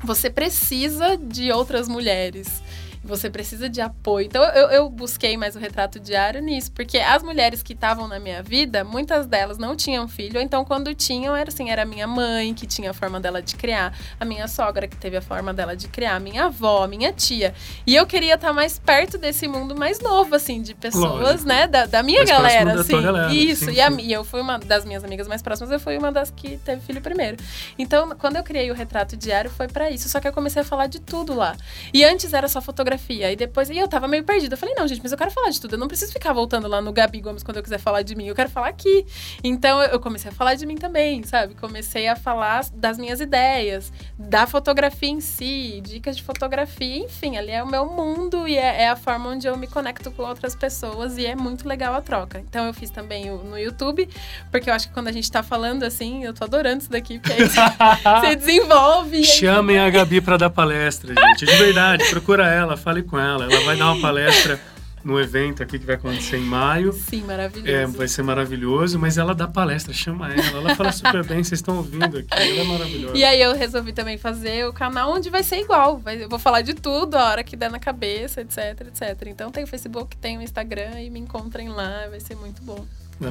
[0.04, 2.62] você precisa de outras mulheres.
[3.06, 4.26] Você precisa de apoio.
[4.26, 8.20] Então, eu, eu busquei mais o retrato diário nisso, porque as mulheres que estavam na
[8.20, 12.08] minha vida, muitas delas não tinham filho, então quando tinham, era assim, era a minha
[12.08, 15.54] mãe que tinha a forma dela de criar, a minha sogra que teve a forma
[15.54, 17.54] dela de criar, a minha avó, a minha tia.
[17.86, 21.48] E eu queria estar mais perto desse mundo mais novo, assim, de pessoas, Lógico.
[21.48, 22.90] né, da, da minha Mais galera, da assim.
[22.90, 23.98] tua galera, Isso, sim, e, a, sim.
[24.02, 26.82] e eu fui uma das minhas amigas mais próximas, eu fui uma das que teve
[26.82, 27.38] filho primeiro.
[27.78, 30.10] Então, quando eu criei o retrato diário, foi pra isso.
[30.10, 31.56] Só que eu comecei a falar de tudo lá.
[31.94, 33.32] E antes era só fotografia fotografia.
[33.32, 34.56] E depois, e eu tava meio perdida.
[34.56, 35.74] Eu falei, não, gente, mas eu quero falar de tudo.
[35.76, 38.28] Eu não preciso ficar voltando lá no Gabi Gomes quando eu quiser falar de mim.
[38.28, 39.06] Eu quero falar aqui.
[39.44, 41.56] Então eu comecei a falar de mim também, sabe?
[41.56, 47.52] Comecei a falar das minhas ideias, da fotografia em si, dicas de fotografia, enfim, ali
[47.52, 50.56] é o meu mundo e é, é a forma onde eu me conecto com outras
[50.56, 52.40] pessoas e é muito legal a troca.
[52.40, 54.08] Então eu fiz também o, no YouTube,
[54.50, 57.20] porque eu acho que quando a gente tá falando assim, eu tô adorando isso daqui,
[57.20, 57.50] porque aí
[58.22, 59.24] você desenvolve.
[59.24, 61.46] Chamem a Gabi para dar palestra, gente.
[61.46, 63.52] De verdade, procura ela, fale com ela.
[63.52, 64.62] Ela vai dar uma palestra
[65.04, 66.94] no evento aqui que vai acontecer em maio.
[66.94, 67.72] Sim, maravilhoso.
[67.72, 70.60] É, vai ser maravilhoso, mas ela dá palestra, chama ela.
[70.60, 72.28] Ela fala super bem, vocês estão ouvindo aqui.
[72.32, 73.18] Ela é maravilhosa.
[73.18, 75.98] E aí eu resolvi também fazer o canal onde vai ser igual.
[75.98, 79.28] Vai, eu vou falar de tudo, a hora que der na cabeça, etc, etc.
[79.28, 82.86] Então tem o Facebook, tem o Instagram e me encontrem lá, vai ser muito bom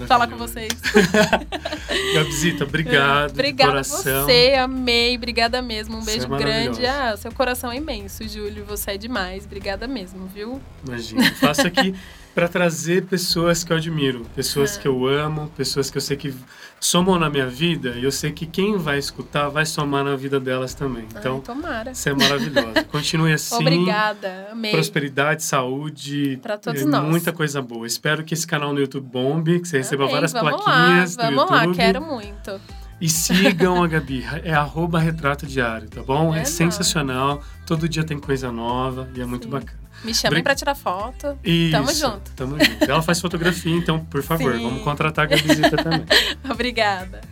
[0.07, 0.73] falar com vocês.
[2.15, 3.31] Gabzita, obrigado.
[3.33, 4.25] Obrigada coração.
[4.25, 5.17] você, amei.
[5.17, 5.97] Obrigada mesmo.
[5.97, 6.87] Um você beijo é grande.
[6.87, 8.65] Ah, seu coração é imenso, Júlio.
[8.65, 9.45] Você é demais.
[9.45, 10.61] Obrigada mesmo, viu?
[10.87, 11.31] Imagina.
[11.35, 11.95] Faço aqui
[12.35, 14.81] para trazer pessoas que eu admiro, pessoas ah.
[14.81, 16.35] que eu amo, pessoas que eu sei que
[16.81, 20.41] somam na minha vida e eu sei que quem vai escutar vai somar na vida
[20.41, 21.07] delas também.
[21.17, 21.95] Então, Ai, tomara.
[21.95, 22.85] Você é maravilhosa.
[22.91, 23.55] Continue assim.
[23.55, 24.49] Obrigada.
[24.51, 24.73] Amei.
[24.73, 27.09] Prosperidade, saúde, para todos nós.
[27.09, 27.87] Muita coisa boa.
[27.87, 30.15] Espero que esse canal no YouTube bombe, que você receba Amei.
[30.15, 32.61] várias vamos plaquinhas lá, vamos lá, quero muito.
[33.01, 36.35] E sigam a Gabi, é arroba retrato diário, tá bom?
[36.35, 39.31] É, é sensacional, todo dia tem coisa nova e é Sim.
[39.31, 39.84] muito bacana.
[40.05, 40.43] Me chamem Bri...
[40.43, 41.39] pra tirar foto.
[41.43, 42.31] Isso, tamo junto.
[42.37, 42.85] Tamo junto.
[42.85, 44.63] Ela faz fotografia, então, por favor, Sim.
[44.63, 46.05] vamos contratar a Gabizita também.
[46.49, 47.23] Obrigada.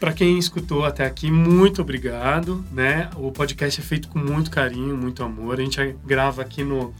[0.00, 3.08] Para quem escutou até aqui, muito obrigado, né?
[3.16, 5.58] O podcast é feito com muito carinho, muito amor.
[5.58, 6.92] A gente grava aqui no,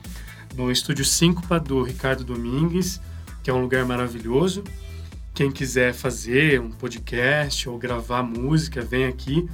[0.55, 3.01] no Estúdio Síncopa do Ricardo Domingues,
[3.43, 4.63] que é um lugar maravilhoso.
[5.35, 9.49] Quem quiser fazer um podcast ou gravar música, vem aqui,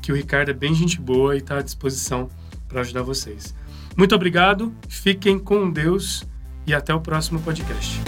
[0.00, 2.30] que o Ricardo é bem gente boa e está à disposição
[2.68, 3.54] para ajudar vocês.
[3.96, 6.24] Muito obrigado, fiquem com Deus
[6.66, 8.00] e até o próximo podcast.